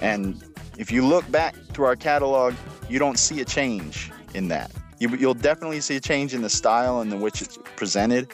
[0.01, 0.41] And
[0.79, 2.55] if you look back through our catalog,
[2.89, 4.71] you don't see a change in that.
[5.01, 8.29] You, you'll definitely see a change in the style and in which it's presented,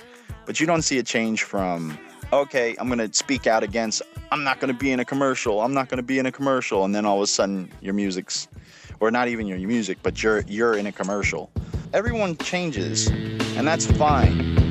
[0.44, 1.98] but you don't see a change from,
[2.30, 5.62] okay, I'm going to speak out against, I'm not going to be in a commercial,
[5.62, 7.94] I'm not going to be in a commercial, and then all of a sudden your
[7.94, 8.46] music's,
[9.00, 11.50] or not even your music, but you're you're in a commercial.
[11.92, 14.61] Everyone changes, and that's fine.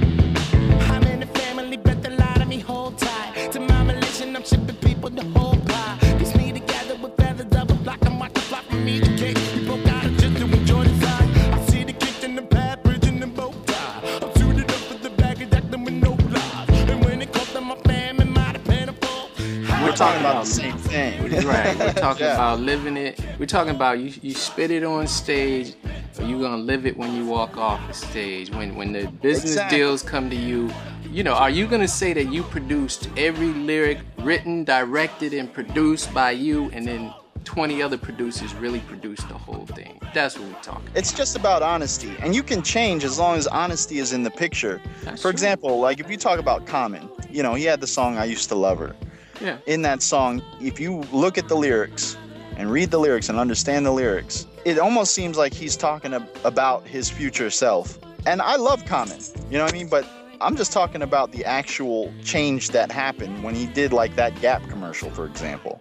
[20.01, 21.21] Talking about the same thing.
[21.51, 21.77] Right.
[21.77, 22.33] We're talking Yeah.
[22.35, 23.19] about living it.
[23.39, 25.73] We're talking about you, you spit it on stage,
[26.19, 28.49] or you gonna live it when you walk off the stage.
[28.51, 29.77] When when the business Exactly.
[29.77, 30.71] deals come to you,
[31.11, 36.13] you know, are you gonna say that you produced every lyric written, directed, and produced
[36.13, 37.13] by you, and then
[37.45, 39.99] 20 other producers really produced the whole thing?
[40.13, 40.89] That's what we're talking.
[40.95, 44.31] It's just about honesty, and you can change as long as honesty is in the
[44.31, 44.81] picture.
[45.03, 45.31] That's For true.
[45.31, 48.49] example, like if you talk about Common, you know, he had the song "I Used
[48.49, 48.95] to Love Her."
[49.41, 49.57] Yeah.
[49.65, 52.15] In that song, if you look at the lyrics
[52.57, 56.29] and read the lyrics and understand the lyrics, it almost seems like he's talking ab-
[56.43, 57.97] about his future self.
[58.27, 59.17] And I love Common,
[59.49, 59.87] you know what I mean?
[59.89, 60.05] But
[60.41, 64.67] I'm just talking about the actual change that happened when he did like that Gap
[64.67, 65.79] commercial, for example.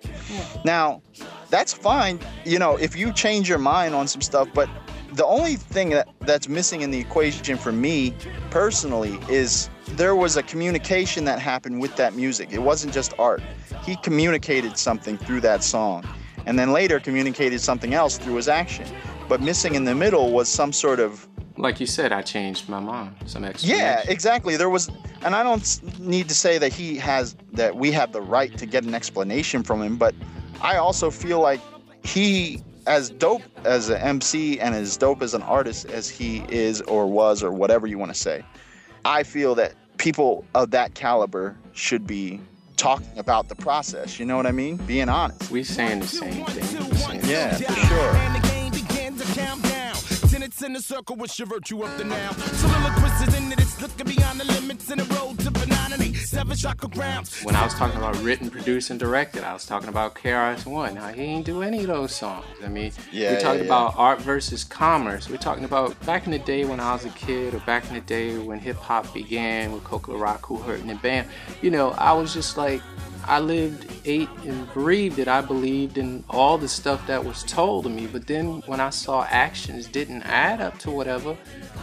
[0.64, 1.00] Now,
[1.48, 4.68] that's fine, you know, if you change your mind on some stuff, but
[5.12, 8.14] the only thing that, that's missing in the equation for me
[8.50, 12.52] personally is there was a communication that happened with that music.
[12.52, 13.42] It wasn't just art.
[13.84, 16.04] He communicated something through that song
[16.46, 18.86] and then later communicated something else through his action.
[19.28, 21.28] But missing in the middle was some sort of
[21.60, 23.14] Like you said, I changed my mind.
[23.26, 23.80] Some explanation.
[23.84, 24.56] yeah, exactly.
[24.56, 24.90] There was,
[25.22, 28.66] and I don't need to say that he has that we have the right to
[28.66, 30.14] get an explanation from him, but
[30.62, 31.60] I also feel like
[32.04, 36.80] he, as dope as an MC and as dope as an artist as he is
[36.82, 38.42] or was or whatever you want to say,
[39.04, 42.40] I feel that people of that caliber should be
[42.78, 44.18] talking about the process.
[44.18, 44.76] You know what I mean?
[44.76, 45.50] Being honest.
[45.50, 46.88] We saying the same thing.
[46.90, 49.69] We saying- Yeah, for sure.
[50.62, 51.00] And the game begins to count down.
[51.00, 52.30] Tenants in the circle, what's your virtue up to now?
[52.32, 55.96] Soliloquists is into this, looking beyond the limits in the road to banana.
[56.14, 57.42] Seven chakra grounds.
[57.42, 60.94] When I was talking about written, produced, and directed, I was talking about KRS-One.
[60.94, 62.46] Now, he ain't do any of those songs.
[62.64, 63.88] I mean, Yeah, we're talking yeah, yeah.
[63.88, 65.28] about art versus commerce.
[65.28, 67.94] We're talking about back in the day when I was a kid, or back in
[67.94, 71.26] the day when hip hop began with Coke La Rock, Kool Herc, and Bam.
[71.62, 72.80] You know, I was just like,
[73.30, 75.28] I lived, ate, and breathed it.
[75.28, 78.08] I believed in all the stuff that was told to me.
[78.08, 81.36] But then when I saw actions didn't add up to whatever,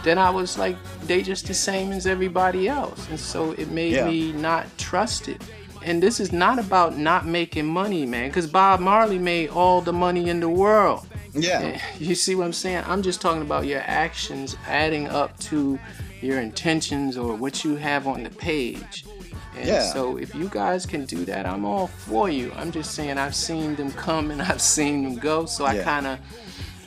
[0.04, 3.08] then I was like, they just the same as everybody else.
[3.08, 4.04] And so it made Yeah.
[4.06, 5.42] me not trust it.
[5.82, 9.92] And this is not about not making money, man, because Bob Marley made all the
[9.92, 11.06] money in the world.
[11.32, 11.60] Yeah.
[11.62, 12.84] Eh, you see what I'm saying?
[12.86, 15.78] I'm just talking about your actions adding up to
[16.20, 19.04] your intentions or what you have on the page.
[19.58, 19.92] And Yeah.
[19.92, 22.52] so if you guys can do that, I'm all for you.
[22.56, 25.82] I'm just saying I've seen them come and I've seen them go, so I Yeah.
[25.84, 26.18] kind of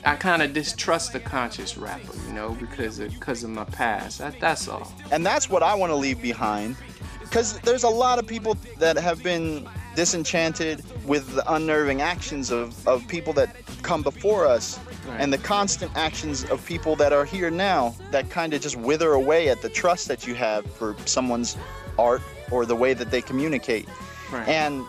[0.04, 4.18] I kind of distrust the conscious rapper, you know, because of because of my past.
[4.18, 4.92] That, that's all.
[5.12, 6.74] and that's what I want to leave behind.
[7.20, 12.86] Because there's a lot of people that have been disenchanted with the unnerving actions of,
[12.88, 14.78] of people that come before us
[15.08, 15.20] Right.
[15.20, 19.12] and the constant actions of people that are here now that kind of just wither
[19.14, 21.56] away at the trust that you have for someone's
[21.98, 22.22] art
[22.52, 23.88] or the way that they communicate.
[24.30, 24.46] Right.
[24.48, 24.84] And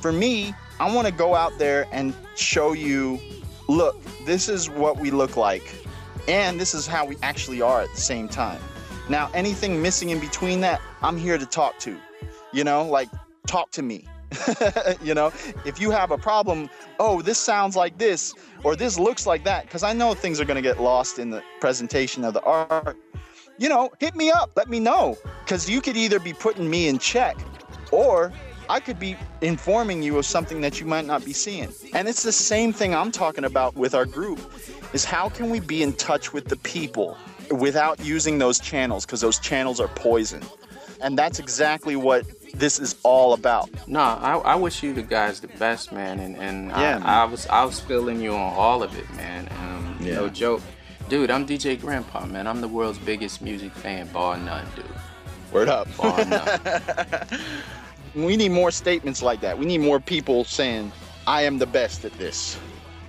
[0.00, 3.20] for me, I want to go out there and show you
[3.68, 5.62] look, this is what we look like,
[6.26, 8.60] and this is how we actually are at the same time.
[9.08, 11.96] Now, anything missing in between that, I'm here to talk to.
[12.52, 13.08] You know, like
[13.46, 14.06] talk to me.
[15.02, 15.32] you know,
[15.64, 18.34] if you have a problem, oh, this sounds like this
[18.64, 21.30] or this looks like that, because I know things are going to get lost in
[21.30, 22.96] the presentation of the art.
[23.58, 26.88] You know, hit me up, let me know, because you could either be putting me
[26.88, 27.36] in check
[27.90, 28.32] or
[28.68, 31.72] I could be informing you of something that you might not be seeing.
[31.94, 34.40] And it's the same thing I'm talking about with our group
[34.92, 37.16] is how can we be in touch with the people
[37.50, 40.42] without using those channels because those channels are poison.
[41.02, 42.24] And that's exactly what
[42.54, 43.68] this is all about.
[43.88, 46.20] Nah, I, I wish you the guys the best, man.
[46.20, 47.02] And, and Yeah, man.
[47.02, 49.48] I, I was I was feeling you on all of it, man.
[49.58, 50.14] Um, Yeah.
[50.14, 50.62] No joke.
[51.12, 52.46] Dude, I'm DJ Grandpa, man.
[52.46, 54.86] I'm the world's biggest music fan, bar none, dude.
[55.52, 55.86] Word up.
[55.98, 57.28] Bar none.
[58.14, 59.58] we need more statements like that.
[59.58, 60.90] We need more people saying,
[61.26, 62.58] I am the best at this.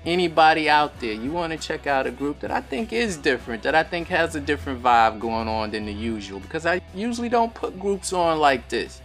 [0.05, 3.63] Anybody out there, you want to check out a group that I think is different,
[3.63, 7.29] that I think has a different vibe going on than the usual, because I usually
[7.29, 8.99] don't put groups on like this.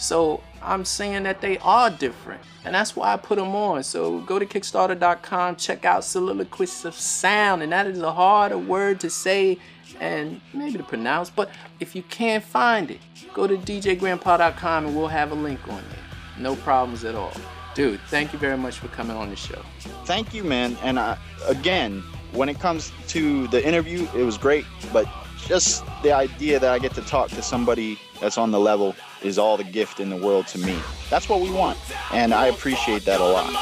[0.00, 3.82] So I'm saying that they are different, and that's why I put them on.
[3.84, 8.98] So go to Kickstarter.com, check out Soliloquists of Sound, and that is a harder word
[9.00, 9.58] to say
[10.00, 13.00] and maybe to pronounce, but if you can't find it,
[13.34, 16.04] go to DJGrandpa.com and we'll have a link on there.
[16.38, 17.32] No problems at all.
[17.74, 19.62] Dude, thank you very much for coming on the show.
[20.04, 20.76] Thank you, man.
[20.82, 25.06] And uh, again, when it comes to the interview, it was great, but
[25.46, 29.38] just the idea that I get to talk to somebody that's on the level is
[29.38, 30.78] all the gift in the world to me.
[31.08, 31.78] That's what we want,
[32.12, 33.52] and I appreciate that a lot.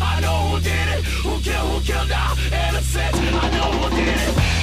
[0.00, 2.36] I know who did it, who killed, who killed our
[2.68, 3.14] innocent.
[3.14, 4.55] I know who did it.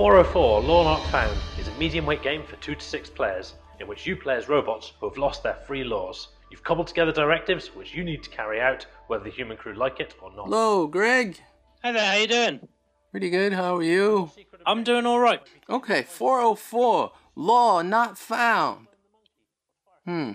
[0.00, 3.86] 404 Law Not Found is a medium weight game for 2 to 6 players, in
[3.86, 6.28] which you play as robots who have lost their free laws.
[6.50, 10.00] You've cobbled together directives which you need to carry out, whether the human crew like
[10.00, 10.46] it or not.
[10.46, 11.38] Hello, Greg.
[11.84, 12.68] Hi there, how you doing?
[13.10, 13.52] Pretty good.
[13.52, 14.30] How are you?
[14.64, 15.42] I'm doing all right.
[15.68, 17.12] Okay, 404.
[17.36, 18.86] Law not found.
[20.06, 20.32] Hmm.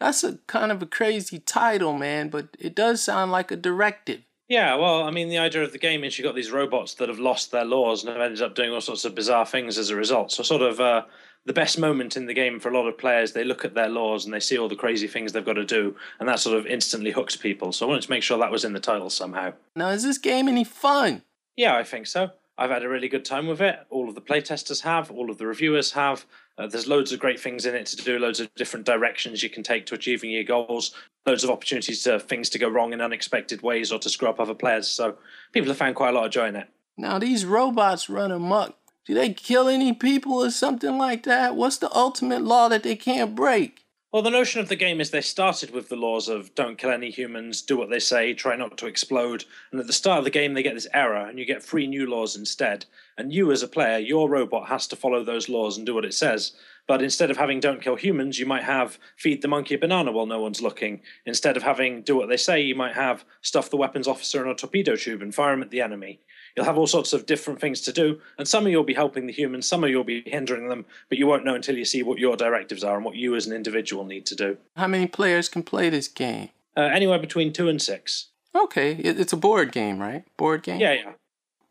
[0.00, 4.22] That's a kind of a crazy title, man, but it does sound like a directive.
[4.48, 7.08] Yeah, well, I mean, the idea of the game is you've got these robots that
[7.08, 9.88] have lost their laws and have ended up doing all sorts of bizarre things as
[9.88, 10.32] a result.
[10.32, 11.02] So, sort of uh,
[11.46, 13.88] the best moment in the game for a lot of players, they look at their
[13.88, 16.58] laws and they see all the crazy things they've got to do, and that sort
[16.58, 17.72] of instantly hooks people.
[17.72, 19.54] So, I wanted to make sure that was in the title somehow.
[19.76, 21.22] Now, is this game any fun?
[21.56, 22.32] Yeah, I think so.
[22.58, 23.78] I've had a really good time with it.
[23.90, 26.26] All of the playtesters have, all of the reviewers have.
[26.56, 29.50] Uh, there's loads of great things in it to do, loads of different directions you
[29.50, 30.94] can take to achieving your goals,
[31.26, 34.38] loads of opportunities to things to go wrong in unexpected ways or to screw up
[34.38, 34.86] other players.
[34.86, 35.16] So
[35.52, 36.68] people have found quite a lot of joy in it.
[36.96, 38.76] Now, these robots run amok.
[39.04, 41.56] Do they kill any people or something like that?
[41.56, 43.83] What's the ultimate law that they can't break?
[44.14, 46.92] Well, the notion of the game is they started with the laws of don't kill
[46.92, 49.44] any humans, do what they say, try not to explode.
[49.72, 51.88] And at the start of the game, they get this error, and you get three
[51.88, 52.86] new laws instead.
[53.18, 56.04] And you, as a player, your robot has to follow those laws and do what
[56.04, 56.52] it says.
[56.86, 60.12] But instead of having don't kill humans, you might have feed the monkey a banana
[60.12, 61.00] while no one's looking.
[61.26, 64.48] Instead of having do what they say, you might have stuff the weapons officer in
[64.48, 66.20] a torpedo tube and fire him at the enemy.
[66.56, 69.26] You'll have all sorts of different things to do, and some of you'll be helping
[69.26, 72.02] the humans, some of you'll be hindering them, but you won't know until you see
[72.02, 74.56] what your directives are and what you as an individual need to do.
[74.76, 76.50] How many players can play this game?
[76.76, 78.28] Uh, anywhere between two and six.
[78.54, 80.24] Okay, it's a board game, right?
[80.36, 80.80] Board game?
[80.80, 81.12] Yeah, yeah.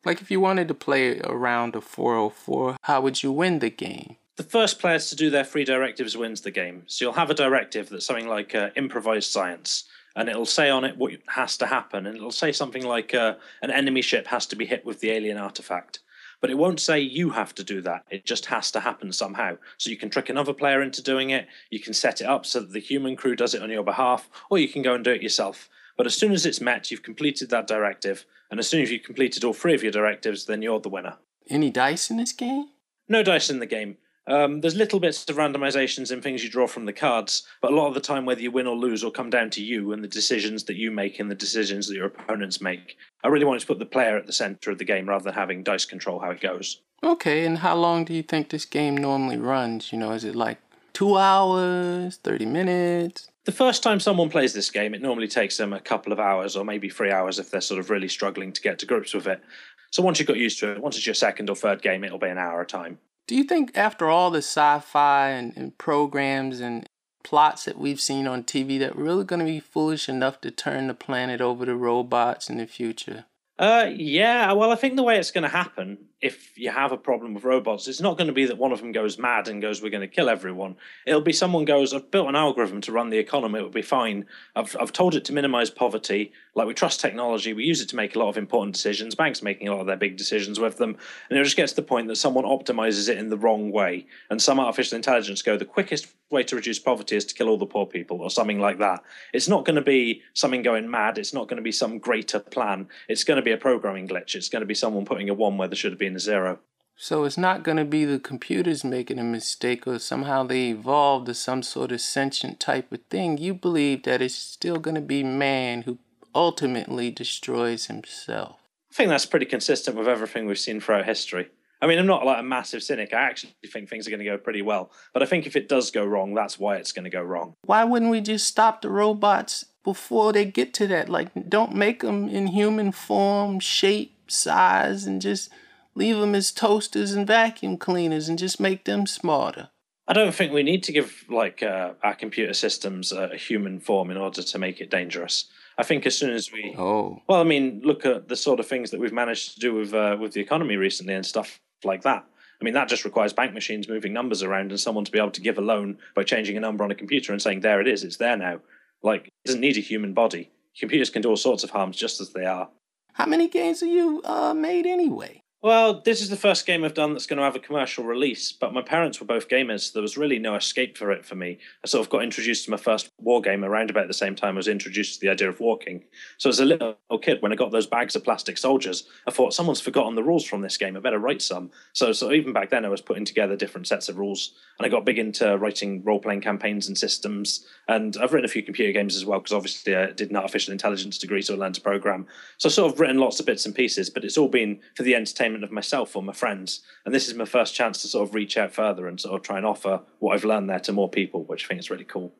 [0.03, 3.69] Like if you wanted to play a round of 404, how would you win the
[3.69, 4.17] game?
[4.35, 6.83] The first players to do their three directives wins the game.
[6.87, 9.85] So you'll have a directive that's something like uh, improvised science,
[10.15, 13.35] and it'll say on it what has to happen, and it'll say something like uh,
[13.61, 15.99] an enemy ship has to be hit with the alien artifact.
[16.41, 18.03] But it won't say you have to do that.
[18.11, 19.57] It just has to happen somehow.
[19.77, 21.47] So you can trick another player into doing it.
[21.69, 24.29] You can set it up so that the human crew does it on your behalf,
[24.49, 25.69] or you can go and do it yourself.
[25.95, 29.03] But as soon as it's met, you've completed that directive, and as soon as you've
[29.03, 31.17] completed all three of your directives, then you're the winner.
[31.49, 32.67] Any dice in this game?
[33.07, 33.97] No dice in the game.
[34.25, 37.75] Um, there's little bits of randomizations and things you draw from the cards, but a
[37.75, 40.03] lot of the time, whether you win or lose will come down to you and
[40.03, 42.97] the decisions that you make and the decisions that your opponents make.
[43.23, 45.33] I really wanted to put the player at the center of the game rather than
[45.33, 46.81] having dice control how it goes.
[47.03, 49.91] Okay, and how long do you think this game normally runs?
[49.91, 50.59] You know, is it like
[50.93, 53.29] two hours, 30 minutes?
[53.43, 56.55] The first time someone plays this game, it normally takes them a couple of hours
[56.55, 59.27] or maybe three hours if they're sort of really struggling to get to grips with
[59.27, 59.43] it.
[59.91, 62.19] So once you've got used to it, once it's your second or third game, it'll
[62.19, 62.99] be an hour a time.
[63.27, 66.85] Do you think after all the sci-fi and, and programs and
[67.23, 70.51] plots that we've seen on TV that we're really going to be foolish enough to
[70.51, 73.25] turn the planet over to robots in the future?
[73.57, 74.51] Uh, yeah.
[74.51, 77.43] Well, I think the way it's going to happen, if you have a problem with
[77.43, 79.89] robots, it's not going to be that one of them goes mad and goes, "We're
[79.89, 83.17] going to kill everyone." It'll be someone goes, "I've built an algorithm to run the
[83.17, 83.59] economy.
[83.59, 84.25] It will be fine.
[84.55, 86.31] I've I've told it to minimize poverty.
[86.55, 89.15] Like we trust technology, we use it to make a lot of important decisions.
[89.15, 90.95] Banks making a lot of their big decisions with them,
[91.29, 94.05] and it just gets to the point that someone optimizes it in the wrong way,
[94.29, 97.57] and some artificial intelligence go, "The quickest way to reduce poverty is to kill all
[97.57, 99.03] the poor people," or something like that.
[99.33, 101.17] It's not going to be something going mad.
[101.17, 102.87] It's not going to be some greater plan.
[103.09, 104.35] It's going to be a programming glitch.
[104.35, 106.59] It's going to be someone putting a one where there should have been a zero.
[106.95, 111.25] So it's not going to be the computers making a mistake or somehow they evolved
[111.25, 113.37] to some sort of sentient type of thing.
[113.37, 115.97] You believe that it's still going to be man who
[116.35, 118.57] ultimately destroys himself.
[118.91, 121.49] I think that's pretty consistent with everything we've seen throughout history.
[121.81, 123.13] I mean, I'm not like a massive cynic.
[123.13, 124.91] I actually think things are going to go pretty well.
[125.13, 127.55] But I think if it does go wrong, that's why it's going to go wrong.
[127.65, 131.09] Why wouldn't we just stop the robots before they get to that?
[131.09, 135.49] Like, don't make them in human form, shape, size, and just
[135.95, 139.69] leave them as toasters and vacuum cleaners and just make them smarter.
[140.07, 143.79] I don't think we need to give like uh, our computer systems a, a human
[143.79, 145.45] form in order to make it dangerous.
[145.77, 148.67] I think as soon as we, oh, well, I mean, look at the sort of
[148.67, 152.03] things that we've managed to do with uh, with the economy recently and stuff like
[152.03, 152.25] that.
[152.61, 155.31] I mean, that just requires bank machines moving numbers around and someone to be able
[155.31, 157.87] to give a loan by changing a number on a computer and saying, "There it
[157.87, 158.59] is, it's there now."
[159.01, 160.51] Like, it doesn't need a human body.
[160.79, 162.69] Computers can do all sorts of harms just as they are.
[163.13, 165.42] How many games have you uh, made anyway?
[165.63, 168.51] Well, this is the first game I've done that's going to have a commercial release,
[168.51, 171.35] but my parents were both gamers, so there was really no escape for it for
[171.35, 171.57] me.
[171.85, 174.55] I sort of got introduced to my first war game around about the same time
[174.55, 176.03] I was introduced to the idea of walking.
[176.37, 179.53] So as a little kid, when I got those bags of plastic soldiers, I thought
[179.53, 180.97] someone's forgotten the rules from this game.
[180.97, 181.71] I better write some.
[181.93, 184.89] So, so even back then, I was putting together different sets of rules, and I
[184.89, 187.65] got big into writing role-playing campaigns and systems.
[187.87, 190.73] And I've written a few computer games as well, because obviously I did an artificial
[190.73, 192.27] intelligence degree, so I learned to program.
[192.57, 195.03] So I've sort of written lots of bits and pieces, but it's all been for
[195.03, 196.81] the entertainment of myself or my friends.
[197.05, 199.43] And this is my first chance to sort of reach out further and sort of
[199.43, 202.05] try and offer what I've learned there to more people, which I think is really
[202.05, 202.33] cool.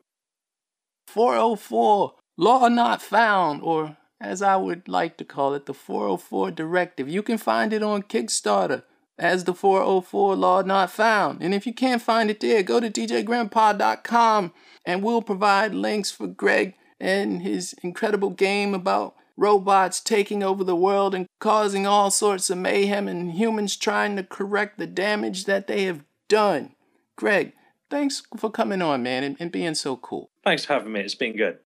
[1.08, 7.08] 404, Law Not Found, or as I would like to call it, the 404 Directive.
[7.08, 8.82] You can find it on Kickstarter
[9.18, 11.42] as the 404 Law Not Found.
[11.42, 14.52] And if you can't find it there, go to djgrandpa.com
[14.84, 20.76] and we'll provide links for Greg and his incredible game about robots taking over the
[20.76, 25.66] world and causing all sorts of mayhem and humans trying to correct the damage that
[25.66, 26.74] they have done.
[27.16, 27.52] Greg,
[27.90, 30.30] thanks for coming on, man, and, and being so cool.
[30.42, 31.00] Thanks for having me.
[31.00, 31.58] It's been good.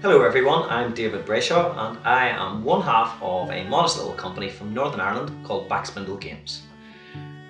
[0.00, 4.48] Hello everyone, I'm David Brayshaw and I am one half of a modest little company
[4.48, 6.62] from Northern Ireland called Backspindle Games.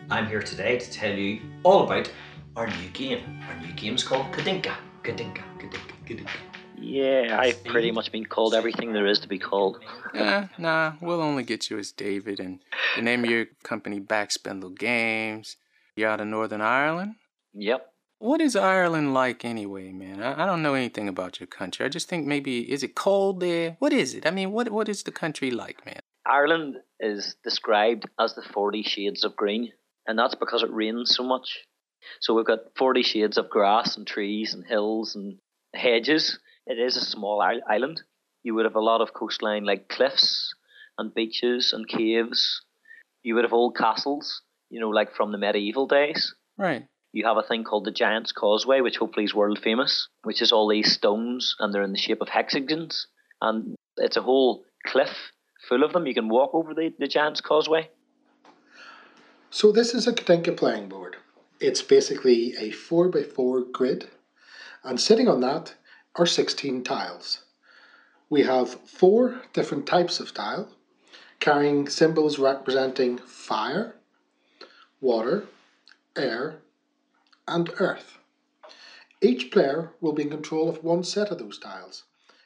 [0.09, 2.11] I'm here today to tell you all about
[2.57, 3.43] our new game.
[3.51, 4.75] Our new game's called Codinca.
[5.03, 5.98] Kadinka, Kadinka, Kadinka.
[6.81, 9.79] Yeah, I've pretty much been called everything there is to be called.
[10.15, 12.61] Nah, nah, we'll only get you as David and
[12.97, 15.57] the name of your company Backspindle Games.
[15.97, 17.17] You're out of Northern Ireland?
[17.53, 17.93] Yep.
[18.21, 20.23] What is Ireland like anyway, man?
[20.23, 21.85] I, I don't know anything about your country.
[21.85, 23.77] I just think maybe is it cold there?
[23.81, 24.27] What is it?
[24.27, 26.01] I mean, what what is the country like, man?
[26.25, 29.73] Ireland is described as the 40 shades of green,
[30.07, 31.65] and that's because it rains so much.
[32.21, 35.39] So we've got 40 shades of grass and trees and hills and
[35.75, 36.39] hedges.
[36.67, 38.03] It is a small island.
[38.43, 40.55] You would have a lot of coastline like cliffs
[40.97, 42.63] and beaches and caves.
[43.23, 46.35] You would have old castles, you know, like from the medieval days.
[46.57, 46.87] Right.
[47.13, 50.53] You have a thing called the Giant's Causeway, which hopefully is world famous, which is
[50.53, 53.07] all these stones and they're in the shape of hexagons.
[53.41, 55.33] And it's a whole cliff
[55.69, 56.07] full of them.
[56.07, 57.91] You can walk over the, the Giant's Causeway.
[59.51, 61.17] So, this is a Codinca playing board.
[61.59, 64.11] It's basically a 4x4 grid,
[64.89, 65.75] and sitting on that
[66.17, 67.43] are 16 tiles.
[68.31, 70.71] We have four different types of tile,
[71.41, 73.97] carrying symbols representing fire,
[75.01, 75.45] water,
[76.17, 76.61] air,
[77.47, 78.19] and earth.
[79.21, 82.05] Each player will be in control of one set of those tiles.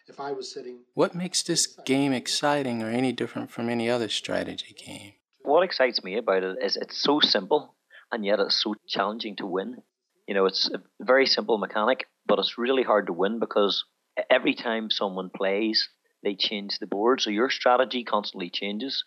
[0.09, 0.81] If I was sitting.
[0.95, 5.13] What makes this game exciting or any different from any other strategy game?
[5.43, 7.75] What excites me about it is it's so simple
[8.11, 9.81] and yet it's so challenging to win.
[10.27, 13.85] You know, it's a very simple mechanic, but it's really hard to win because
[14.31, 15.89] every time someone plays,
[16.23, 17.21] they change the board.
[17.21, 19.05] So your strategy constantly changes.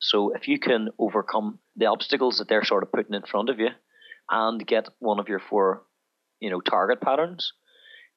[0.00, 3.58] So if you can overcome the obstacles that they're sort of putting in front of
[3.58, 3.68] you
[4.30, 5.82] and get one of your four,
[6.40, 7.52] you know, target patterns,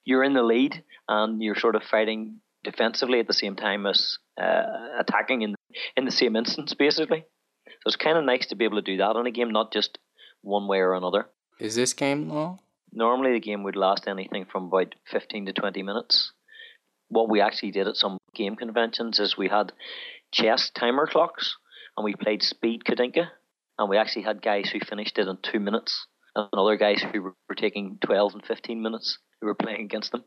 [0.03, 4.17] you're in the lead and you're sort of fighting defensively at the same time as
[4.39, 4.63] uh,
[4.99, 5.55] attacking in
[5.95, 7.23] in the same instance, basically.
[7.65, 9.71] So it's kind of nice to be able to do that in a game, not
[9.71, 9.97] just
[10.41, 11.27] one way or another.
[11.59, 12.59] Is this game long?
[12.93, 16.31] Normally, the game would last anything from about 15 to 20 minutes.
[17.07, 19.71] What we actually did at some game conventions is we had
[20.33, 21.55] chess timer clocks
[21.97, 23.27] and we played speed Codinca,
[23.77, 27.21] and we actually had guys who finished it in two minutes and other guys who
[27.21, 30.23] were taking 12 and 15 minutes who were playing against them.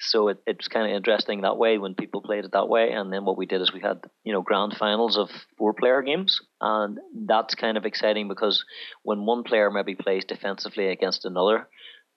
[0.00, 2.90] So it, it was kind of interesting that way when people played it that way.
[2.90, 6.02] And then what we did is we had, you know, grand finals of four player
[6.02, 6.40] games.
[6.60, 8.64] And that's kind of exciting because
[9.02, 11.68] when one player maybe plays defensively against another,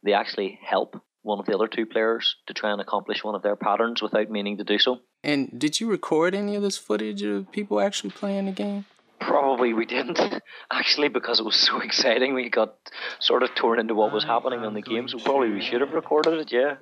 [0.06, 3.42] they actually help one of the other two players to try and accomplish one of
[3.42, 5.00] their patterns without meaning to do so.
[5.24, 8.86] And did you record any of this footage of people actually playing the game?
[9.20, 10.20] Probably we didn't,
[10.72, 12.36] actually, because it was so exciting.
[12.36, 12.76] We got
[13.20, 15.82] sort of torn into what was uh, happening on the game, so probably we should
[15.82, 16.76] have recorded it, yeah.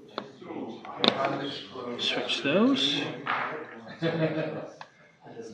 [2.00, 3.02] Switch those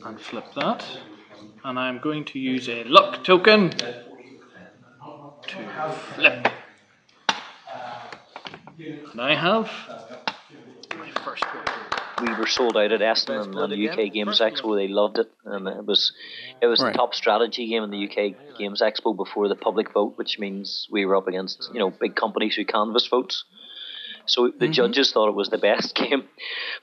[0.04, 0.84] and flip that.
[1.64, 6.48] And I'm going to use a luck token to have flip.
[9.12, 9.70] And I have
[10.96, 11.64] my first one.
[12.28, 14.76] we were sold out at Essen and, and the UK Games Expo.
[14.76, 16.12] They loved it, and it was
[16.60, 16.92] it was Right.
[16.92, 20.86] the top strategy game in the UK Games Expo before the public vote, which means
[20.90, 23.44] we were up against you know big companies who canvass votes.
[24.26, 24.72] So the Mhm.
[24.72, 26.28] judges thought it was the best game,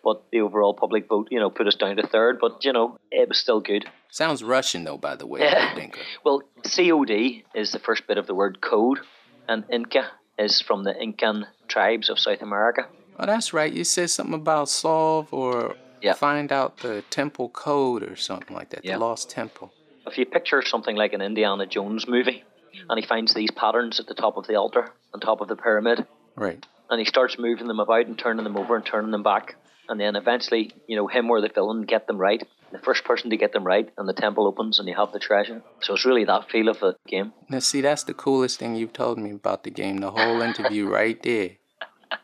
[0.04, 2.40] but the overall public vote you know put us down to third.
[2.40, 3.86] But you know it was still good.
[4.10, 5.42] Sounds Russian though, by the way.
[5.42, 5.88] Yeah.
[6.24, 9.00] Well, COD is the first bit of the word code,
[9.48, 12.88] and Inca is from the Incan tribes of South America.
[13.20, 13.72] Oh, that's right.
[13.72, 15.76] You said something about solve or
[16.16, 18.86] find out the temple code or something like that.
[18.86, 18.94] Yeah.
[18.94, 19.74] The lost temple.
[20.06, 22.44] If you picture something like an Indiana Jones movie,
[22.90, 25.56] and he finds these patterns at the top of the altar, on top of the
[25.56, 26.64] pyramid, Right.
[26.90, 29.56] and he starts moving them about and turning them over and turning them back,
[29.90, 32.48] and then eventually, you know, him or the villain get them right.
[32.72, 35.20] The first person to get them right, and the temple opens, and you have the
[35.20, 35.62] treasure.
[35.82, 37.34] So it's really that feel of the game.
[37.50, 39.98] Now, see, that's the coolest thing you've told me about the game.
[39.98, 41.52] The whole interview right there.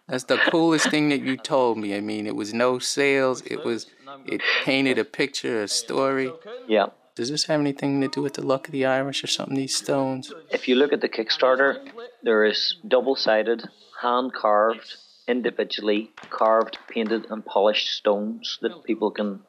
[0.08, 1.96] That's the coolest thing that you told me.
[1.96, 3.42] I mean, it was no sales.
[3.46, 3.88] It was.
[4.26, 6.32] It painted a picture, a story.
[6.68, 6.88] Yeah.
[7.16, 9.56] Does this have anything to do with the luck of the Irish or something?
[9.56, 10.34] These stones.
[10.50, 11.80] If you look at the Kickstarter,
[12.24, 13.64] there is double sided,
[14.02, 14.96] hand carved,
[15.28, 19.42] individually carved, painted, and polished stones that people can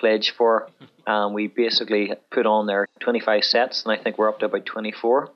[0.00, 0.68] pledge for.
[1.06, 4.66] And we basically put on there 25 sets, and I think we're up to about
[4.66, 5.30] 24.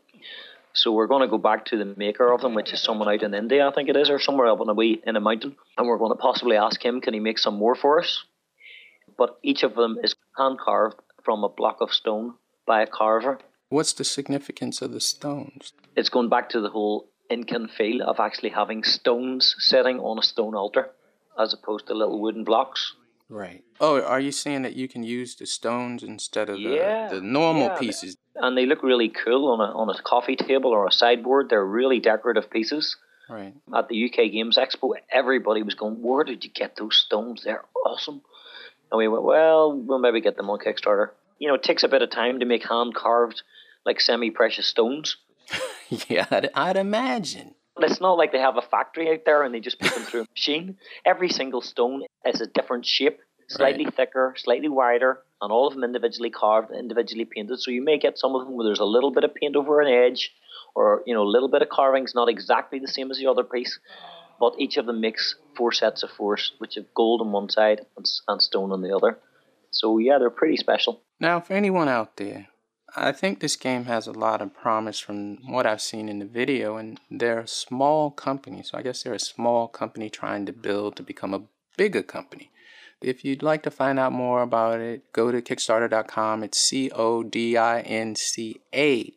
[0.72, 3.22] So we're going to go back to the maker of them, which is someone out
[3.22, 5.54] in India, I think it is, or somewhere up in a wee in a mountain,
[5.78, 8.24] and we're going to possibly ask him, can he make some more for us?
[9.16, 12.34] But each of them is hand carved from a block of stone
[12.66, 13.38] by a carver.
[13.68, 15.72] What's the significance of the stones?
[15.96, 20.22] It's going back to the whole Incan feel of actually having stones sitting on a
[20.22, 20.90] stone altar,
[21.38, 22.94] as opposed to little wooden blocks.
[23.28, 23.64] Right.
[23.80, 27.20] Oh, are you saying that you can use the stones instead of the, Yeah, the
[27.20, 27.78] normal yeah.
[27.78, 28.16] pieces?
[28.36, 31.48] And they look really cool on a on a coffee table or a sideboard.
[31.48, 32.96] They're really decorative pieces.
[33.28, 33.54] Right.
[33.74, 37.42] At the UK Games Expo, everybody was going, "Where did you get those stones?
[37.44, 38.20] They're awesome."
[38.92, 41.88] And we went, "Well, we'll maybe get them on Kickstarter." You know, it takes a
[41.88, 43.42] bit of time to make hand carved,
[43.86, 45.16] like semi precious stones.
[46.08, 47.54] yeah, I'd, I'd imagine.
[47.78, 50.20] It's not like they have a factory out there and they just put them through
[50.22, 50.76] a machine.
[51.04, 55.84] Every single stone is a different shape, slightly thicker, slightly wider, and all of them
[55.84, 57.60] individually carved, individually painted.
[57.60, 59.80] So you may get some of them where there's a little bit of paint over
[59.80, 60.32] an edge,
[60.74, 63.44] or you know, a little bit of carving's not exactly the same as the other
[63.44, 63.78] piece.
[64.40, 67.82] But each of them makes four sets of four, which have gold on one side
[67.96, 69.18] and, and stone on the other.
[69.70, 71.02] So yeah, they're pretty special.
[71.20, 72.48] Now, for anyone out there,
[72.96, 76.24] I think this game has a lot of promise from what I've seen in the
[76.24, 80.52] video, and they're a small company, so I guess they're a small company trying to
[80.52, 81.42] build to become a
[81.76, 82.50] bigger company.
[83.00, 86.42] If you'd like to find out more about it, go to Kickstarter.com.
[86.42, 89.12] It's C O D I N C A.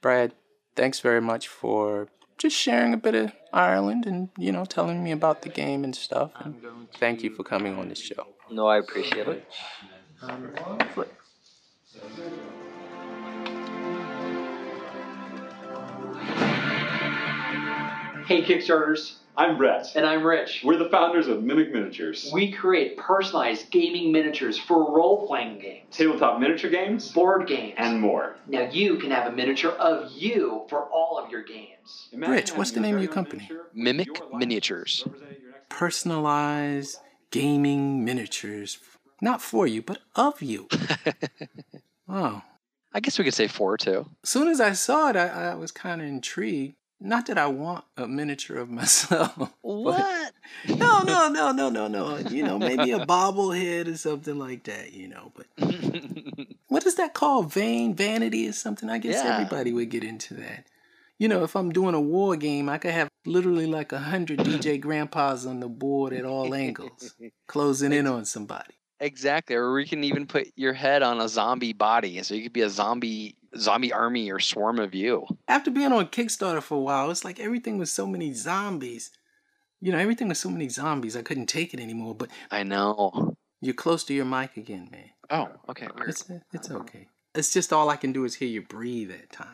[0.00, 0.32] Brad,
[0.76, 2.08] thanks very much for
[2.38, 5.94] just sharing a bit of Ireland and, you know, telling me about the game and
[5.94, 6.32] stuff.
[6.40, 6.56] And
[6.98, 8.26] thank you for coming on this show.
[8.50, 9.46] No, I appreciate it.
[18.26, 19.86] Hey Kickstarters, I'm Brett.
[19.96, 20.60] and I'm Rich.
[20.62, 22.30] We're the founders of Mimic Miniatures.
[22.34, 27.98] We create personalized gaming miniatures for role playing games, Tabletop miniature games, board games, and
[28.00, 28.36] more.
[28.46, 32.08] now you can have a miniature of you for all of your games.
[32.12, 33.50] Rich, what's the name of your company?
[33.74, 35.04] Mimic Miniatures.
[35.70, 36.98] personalized
[37.30, 38.78] gaming miniatures.
[39.22, 40.68] Not for you, but of you.
[42.06, 42.42] wow.
[42.92, 44.06] I guess we could say four too.
[44.22, 46.74] As soon as I saw it, I, I was kind of intrigued.
[47.04, 49.50] Not that I want a miniature of myself.
[49.62, 50.32] What?
[50.68, 52.18] no, no, no, no, no, no.
[52.18, 54.92] You know, maybe a bobblehead or something like that.
[54.92, 55.46] You know, but
[56.68, 57.52] what is that called?
[57.52, 58.88] Vain vanity or something?
[58.88, 59.32] I guess Yeah.
[59.34, 60.66] everybody would get into that.
[61.18, 64.40] You know, if I'm doing a war game, I could have literally like a hundred
[64.40, 67.14] DJ grandpas on the board at all angles,
[67.46, 68.74] closing in on somebody.
[69.00, 69.56] Exactly.
[69.56, 72.62] Or we can even put your head on a zombie body, so you could be
[72.62, 75.26] a zombie zombie army or swarm of you.
[75.48, 79.10] After being on Kickstarter for a while, it's like everything was so many zombies.
[79.80, 81.16] You know, everything was so many zombies.
[81.16, 82.14] I couldn't take it anymore.
[82.14, 83.36] But I know.
[83.60, 85.10] you're close to your mic again, man.
[85.30, 85.88] Oh, okay.
[85.96, 86.10] Weird.
[86.10, 87.08] It's it's okay.
[87.34, 89.48] It's just all I can do is hear you breathe at times.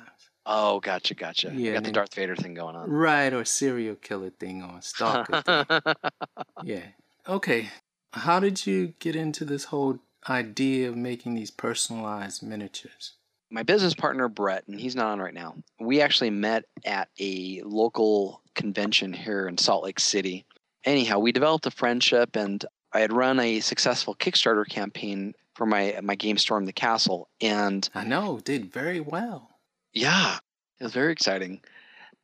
[0.45, 1.51] Oh, gotcha, gotcha.
[1.53, 2.91] You Yeah, got the Darth Vader thing going on.
[2.91, 5.95] Right, or serial killer thing or stalker thing.
[6.65, 6.85] Yeah.
[7.29, 7.69] Okay.
[8.13, 13.13] How did you get into this whole idea of making these personalized miniatures?
[13.51, 15.57] My business partner Brett, and he's not on right now.
[15.81, 20.45] We actually met at a local convention here in Salt Lake City.
[20.85, 25.99] Anyhow, we developed a friendship, and I had run a successful Kickstarter campaign for my
[26.03, 29.51] my game Storm the Castle, and I know did very well.
[29.93, 30.39] Yeah,
[30.79, 31.61] it was very exciting.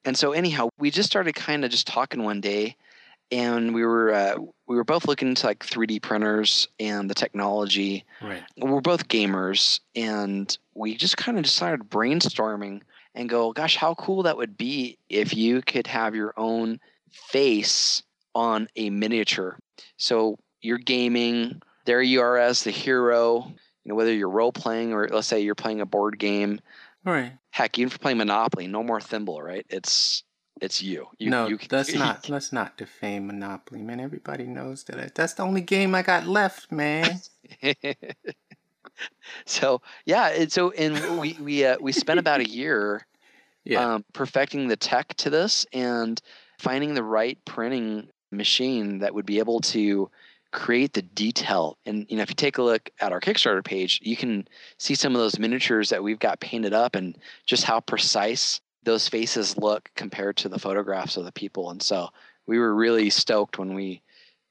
[0.05, 2.77] And so, anyhow, we just started kind of just talking one day,
[3.31, 8.05] and we were uh, we were both looking into like 3D printers and the technology.
[8.22, 8.43] Right.
[8.57, 12.83] We're both gamers, and we just kind of decided brainstorming
[13.14, 18.03] and go, "Gosh, how cool that would be if you could have your own face
[18.35, 19.59] on a miniature."
[19.97, 23.53] So you're gaming, there you are as the hero.
[23.85, 26.61] You know, whether you're role playing or let's say you're playing a board game.
[27.05, 27.33] Right.
[27.51, 29.66] Heck, even for playing Monopoly, no more thimble, right?
[29.68, 30.25] It's
[30.61, 31.09] it's you.
[31.18, 34.00] you no, you, let's not let's not defame Monopoly, man.
[34.00, 35.14] Everybody knows that.
[35.14, 37.20] That's the only game I got left, man.
[39.46, 43.07] so yeah, and so and we we uh, we spent about a year,
[43.64, 43.94] Yeah.
[43.94, 46.20] um, perfecting the tech to this and
[46.59, 50.11] finding the right printing machine that would be able to
[50.52, 51.78] create the detail.
[51.86, 54.46] And you know, if you take a look at our Kickstarter page, you can
[54.78, 59.09] see some of those miniatures that we've got painted up and just how precise those
[59.09, 61.70] faces look compared to the photographs of the people.
[61.70, 62.09] And so
[62.47, 64.03] we were really stoked when we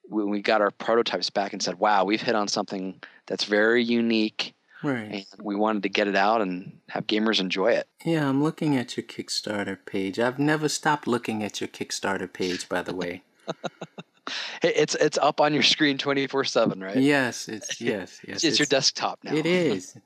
[0.06, 3.84] when we got our prototypes back and said, "Wow, we've hit on something that's very
[3.84, 4.54] unique."
[4.84, 5.26] Right.
[5.40, 7.88] And we wanted to get it out and have gamers enjoy it.
[8.04, 10.20] Yeah, I'm looking at your Kickstarter page.
[10.20, 13.24] I've never stopped looking at your Kickstarter page, by the way.
[14.62, 16.98] It- It's it's up on your screen twenty four seven, right?
[16.98, 18.44] Yes, it's yes, yes.
[18.44, 19.36] It's, your desktop now.
[19.36, 19.98] It is.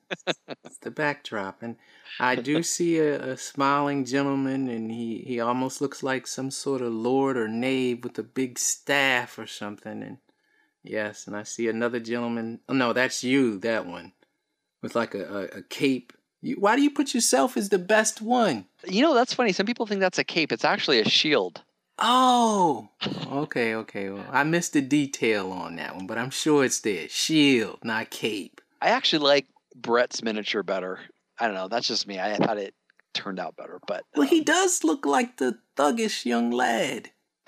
[0.65, 1.76] It's the backdrop, and
[2.20, 6.82] I do see a, a smiling gentleman, and he he almost looks like some sort
[6.82, 10.01] of lord or knave with a big staff or something.
[10.03, 10.18] And
[10.84, 12.59] yes, and I see another gentleman.
[12.68, 14.13] Oh no, that's you, that one,
[14.82, 16.13] with like a a, a cape.
[16.41, 18.65] You, why do you put yourself as the best one?
[18.88, 19.51] You know that's funny.
[19.51, 20.51] Some people think that's a cape.
[20.51, 21.63] It's actually a shield.
[21.99, 22.89] Oh,
[23.31, 24.09] okay, okay.
[24.09, 27.09] Well, I missed the detail on that one, but I'm sure it's there.
[27.09, 28.61] Shield, not cape.
[28.81, 30.99] I actually like Brett's miniature better.
[31.39, 31.67] I don't know.
[31.67, 32.19] That's just me.
[32.19, 32.75] I thought it
[33.13, 37.09] turned out better, but Well, he um, does look like the thuggish young lad.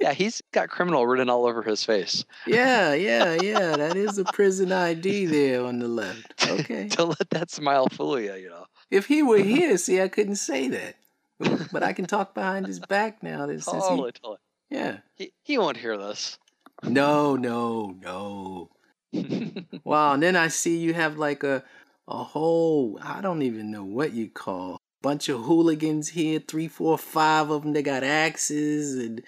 [0.00, 2.24] yeah, he's got criminal written all over his face.
[2.46, 3.76] Yeah, yeah, yeah.
[3.76, 6.34] That is a prison ID there on the left.
[6.50, 6.88] Okay.
[6.88, 8.34] Don't let that smile fool you.
[8.34, 8.66] You know.
[8.90, 10.96] If he were here, see, I couldn't say that.
[11.72, 13.46] But I can talk behind his back now.
[13.46, 14.38] This since he, Totally, totally.
[14.70, 14.98] yeah.
[15.16, 16.38] He he won't hear this.
[16.82, 18.70] No, no, no.
[19.84, 20.12] wow.
[20.14, 21.62] And then I see you have like a
[22.08, 26.40] a whole I don't even know what you call bunch of hooligans here.
[26.40, 27.72] Three, four, five of them.
[27.72, 29.22] They got axes and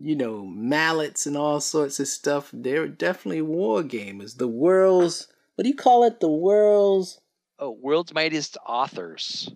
[0.00, 2.50] you know mallets and all sorts of stuff.
[2.52, 4.36] They're definitely war gamers.
[4.38, 6.20] The world's what do you call it?
[6.20, 7.18] The world's
[7.58, 9.48] Oh, world's mightiest authors.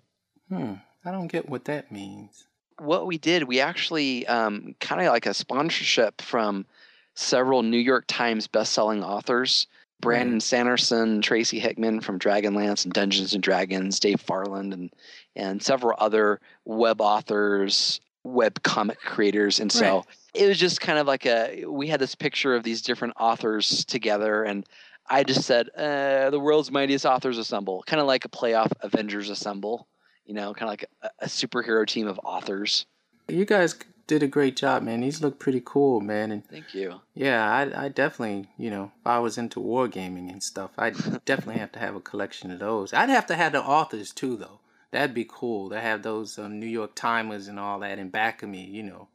[0.49, 0.75] hmm.
[1.07, 2.47] I don't get what that means.
[2.79, 6.67] what we did, we actually um, kind of like a sponsorship from
[7.15, 9.67] several New York Times best-selling authors.
[9.99, 14.91] Brandon Sanderson, Tracy Hickman from Dragonlance and Dungeons and Dragons, Dave Farland, and
[15.35, 20.05] and several other web authors, web comic creators, and so Right.
[20.35, 21.65] it was just kind of like a.
[21.65, 24.67] We had this picture of these different authors together, and
[25.09, 29.31] I just said, uh, "The world's mightiest authors assemble," kind of like a playoff Avengers
[29.31, 29.87] assemble.
[30.27, 32.85] You know, kind of like a, a superhero team of authors.
[33.29, 35.01] You guys did a great job, man.
[35.01, 36.31] These look pretty cool, man.
[36.33, 37.01] And Thank you.
[37.15, 41.59] Yeah, I I definitely, you know, if I was into wargaming and stuff, I'd definitely
[41.61, 42.93] have to have a collection of those.
[42.93, 44.61] I'd have to have the authors too, though.
[44.93, 48.43] That'd be cool to have those um, New York Timers and all that in back
[48.43, 49.09] of me, you know,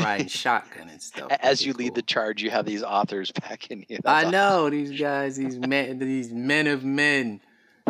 [0.00, 1.30] riding shotgun and stuff.
[1.30, 3.98] A- As you lead the charge, you have these authors backing you.
[4.04, 7.40] That's I know these guys, these men, these men of men.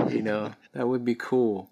[0.09, 1.69] You know, that would be cool.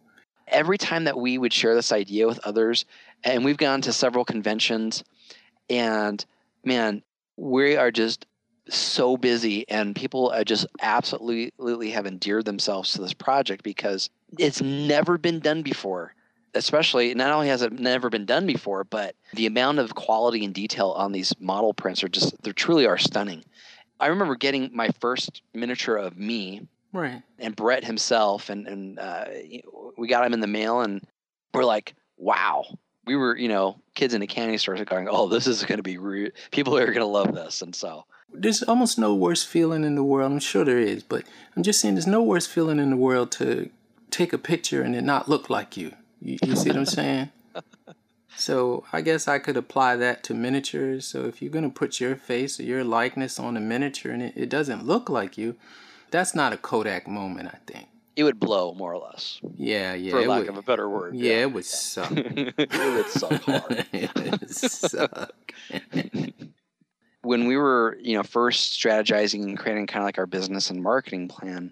[0.53, 2.85] Every time that we would share this idea with others,
[3.25, 5.03] and we've gone to several conventions,
[5.69, 6.25] and
[6.65, 7.03] man,
[7.37, 8.27] we are just
[8.69, 14.63] so busy, and people are just absolutely have endeared themselves to this project because it's
[14.63, 16.15] never been done before.
[16.55, 20.53] Especially, not only has it never been done before, but the amount of quality and
[20.53, 23.43] detail on these model prints are just, they truly are stunning.
[23.99, 27.23] I remember getting my first miniature of me Right.
[27.39, 29.25] and Brett himself, and and uh,
[29.97, 31.03] we got him in the mail, and
[31.55, 32.65] we're like, wow.
[33.05, 35.83] We were, you know, kids in a candy store going, oh, this is going to
[35.83, 39.85] be re- people are going to love this, and so There's almost no worse feeling
[39.85, 40.33] in the world.
[40.33, 41.25] I'm sure there is, but
[41.57, 43.71] I'm just saying there's no worse feeling in the world to
[44.11, 45.93] take a picture and it not look like you.
[46.21, 47.31] You, you see what I'm saying?
[48.37, 51.07] So I guess I could apply that to miniatures.
[51.07, 54.23] So if you're going to put your face or your likeness on a miniature and
[54.23, 55.57] it, it doesn't look like you,
[56.13, 57.89] that's not a Kodak moment, I think.
[58.15, 60.13] it would blow more or less, Yeah, yeah.
[60.13, 61.17] for lack would- of a better word.
[61.17, 62.13] Yeah, it would suck.
[62.15, 63.87] it would suck hard.
[63.93, 65.33] it would suck.
[67.23, 70.83] when we were you know first strategizing and creating kind of like our business and
[70.83, 71.71] marketing plan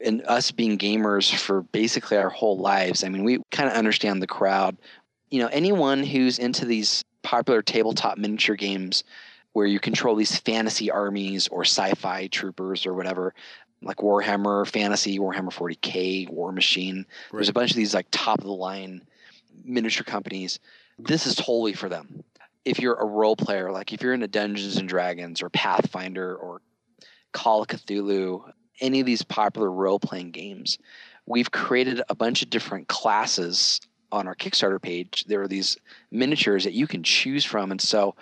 [0.00, 4.22] and us being gamers for basically our whole lives i mean we kind of understand
[4.22, 4.76] the crowd
[5.30, 9.02] you know anyone who's into these popular tabletop miniature games
[9.54, 13.34] where you control these fantasy armies or sci-fi troopers or whatever
[13.82, 18.44] like warhammer fantasy warhammer 40k war machine there's a bunch of these like top of
[18.44, 19.02] the line
[19.64, 20.58] miniature companies
[20.98, 22.24] this is totally for them
[22.66, 26.60] if you're a role player, like if you're into Dungeons and Dragons or Pathfinder or
[27.32, 30.78] Call of Cthulhu, any of these popular role playing games,
[31.26, 35.24] we've created a bunch of different classes on our Kickstarter page.
[35.28, 35.76] There are these
[36.10, 37.70] miniatures that you can choose from.
[37.70, 38.16] And so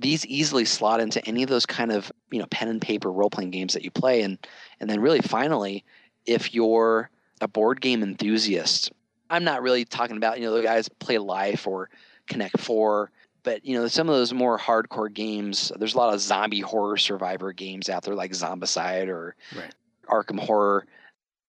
[0.00, 3.30] these easily slot into any of those kind of, you know, pen and paper role
[3.30, 4.22] playing games that you play.
[4.22, 4.38] And
[4.80, 5.84] and then really finally,
[6.26, 8.92] if you're a board game enthusiast,
[9.28, 11.90] I'm not really talking about, you know, the guys play Life or
[12.26, 13.10] Connect Four
[13.42, 16.96] but you know some of those more hardcore games there's a lot of zombie horror
[16.96, 19.74] survivor games out there like zombicide or Right.
[20.08, 20.86] arkham horror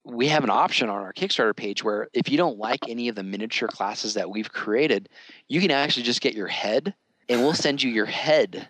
[0.03, 3.15] we have an option on our kickstarter page where if you don't like any of
[3.15, 5.09] the miniature classes that we've created
[5.47, 6.93] you can actually just get your head
[7.29, 8.67] and we'll send you your head.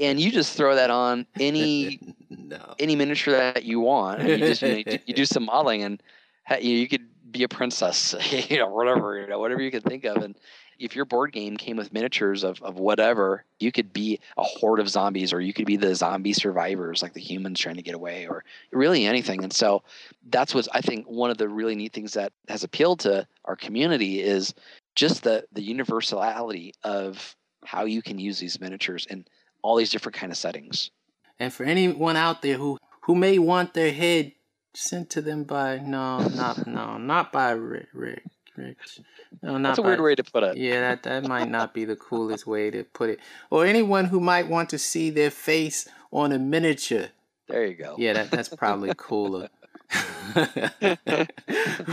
[0.00, 2.00] And you just throw that on any
[2.78, 4.20] any miniature that you want.
[4.20, 6.02] And you just you, know, you do- some modeling and
[6.50, 8.14] you, know, you could be a princess
[8.48, 10.18] you know whatever you know whatever you can think of.
[10.18, 10.34] And
[10.78, 14.78] if your board game came with miniatures of, of whatever, you could be a horde
[14.78, 17.94] of zombies, or you could be the zombie survivors, like the humans trying to get
[17.94, 19.42] away, or really anything.
[19.42, 19.82] And so
[20.30, 23.56] that's what I think one of the really neat things that has appealed to our
[23.56, 24.54] community is
[24.94, 27.36] just the the universality of
[27.68, 29.26] how you can use these miniatures in
[29.60, 30.90] all these different kind of settings.
[31.38, 34.32] And for anyone out there who who may want their head
[34.72, 38.22] sent to them by no, not no, not by Rick, Rick,
[38.56, 39.00] Rich.
[39.42, 40.56] No, not That's a weird by- way to put it.
[40.56, 43.18] Yeah, that that might not be the coolest way to put it.
[43.50, 47.08] Or anyone who might want to see their face on a miniature.
[47.48, 47.96] There you go.
[47.98, 49.50] Yeah, that that's probably cooler.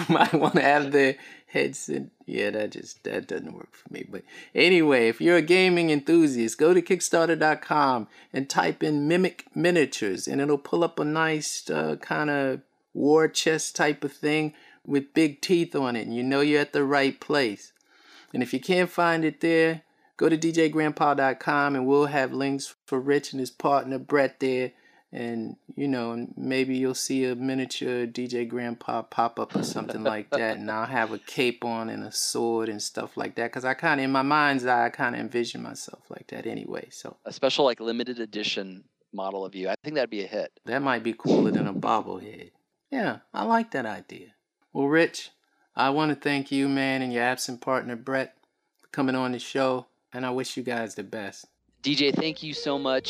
[0.09, 1.15] might want to have their
[1.55, 2.11] heads in.
[2.25, 4.05] Yeah, that just that doesn't work for me.
[4.07, 10.27] But anyway, if you're a gaming enthusiast, go to Kickstarter.com and type in "mimic miniatures,"
[10.27, 12.61] and it'll pull up a nice uh, kind of
[12.93, 14.53] war chest type of thing
[14.85, 17.71] with big teeth on it, and you know you're at the right place.
[18.33, 19.83] And if you can't find it there,
[20.17, 24.73] go to djgrandpa.com and we'll have links for Rich and his partner Brett there.
[25.15, 30.29] And you know, maybe you'll see a miniature DJ Grandpa pop up or something like
[30.31, 33.49] that, and I'll have a cape on and a sword and stuff like that.
[33.53, 36.45] Cause I kind of, in my mind's eye, I kind of envision myself like that
[36.45, 36.89] anyway.
[36.91, 39.69] So A special like limited edition model of you.
[39.69, 40.51] I think that'd be a hit.
[40.65, 42.51] that might be cooler than a bobblehead.
[42.91, 44.33] Yeah, I like that idea.
[44.73, 45.29] Well, Rich,
[45.77, 48.35] I want to thank you, man, and your absent partner Brett
[48.81, 51.45] for coming on the show, and I wish you guys the best.
[51.83, 53.09] DJ, thank you so much.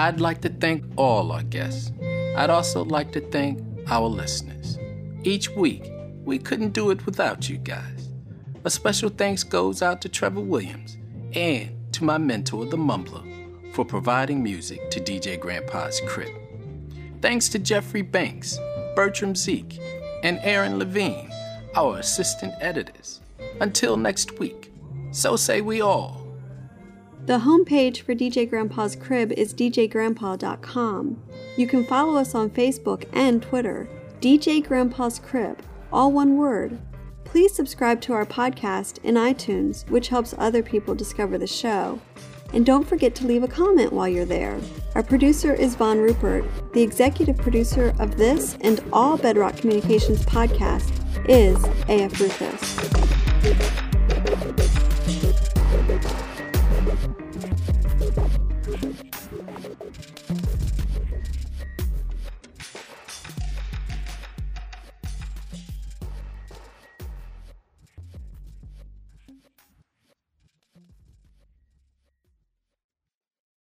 [0.00, 1.92] I'd like to thank all our guests.
[2.34, 4.78] I'd also like to thank our listeners.
[5.24, 5.92] Each week,
[6.24, 8.08] we couldn't do it without you guys.
[8.64, 10.96] A special thanks goes out to Trevor Williams
[11.34, 16.32] and to my mentor, The Mumbler, for providing music to DJ Grandpa's Crib.
[17.20, 18.58] Thanks to Jeffrey Banks,
[18.96, 19.78] Bertram Zeke,
[20.22, 21.30] and Aaron Levine,
[21.76, 23.20] our assistant editors.
[23.60, 24.72] Until next week,
[25.10, 26.19] so say we all.
[27.26, 31.22] The homepage for DJ Grandpa's Crib is djgrandpa.com.
[31.56, 33.88] You can follow us on Facebook and Twitter.
[34.20, 35.62] DJ Grandpa's Crib,
[35.92, 36.78] all one word.
[37.24, 42.00] Please subscribe to our podcast in iTunes, which helps other people discover the show.
[42.52, 44.58] And don't forget to leave a comment while you're there.
[44.96, 46.44] Our producer is Von Rupert.
[46.72, 50.90] The executive producer of this and all Bedrock Communications podcasts
[51.28, 53.89] is AF Rufus.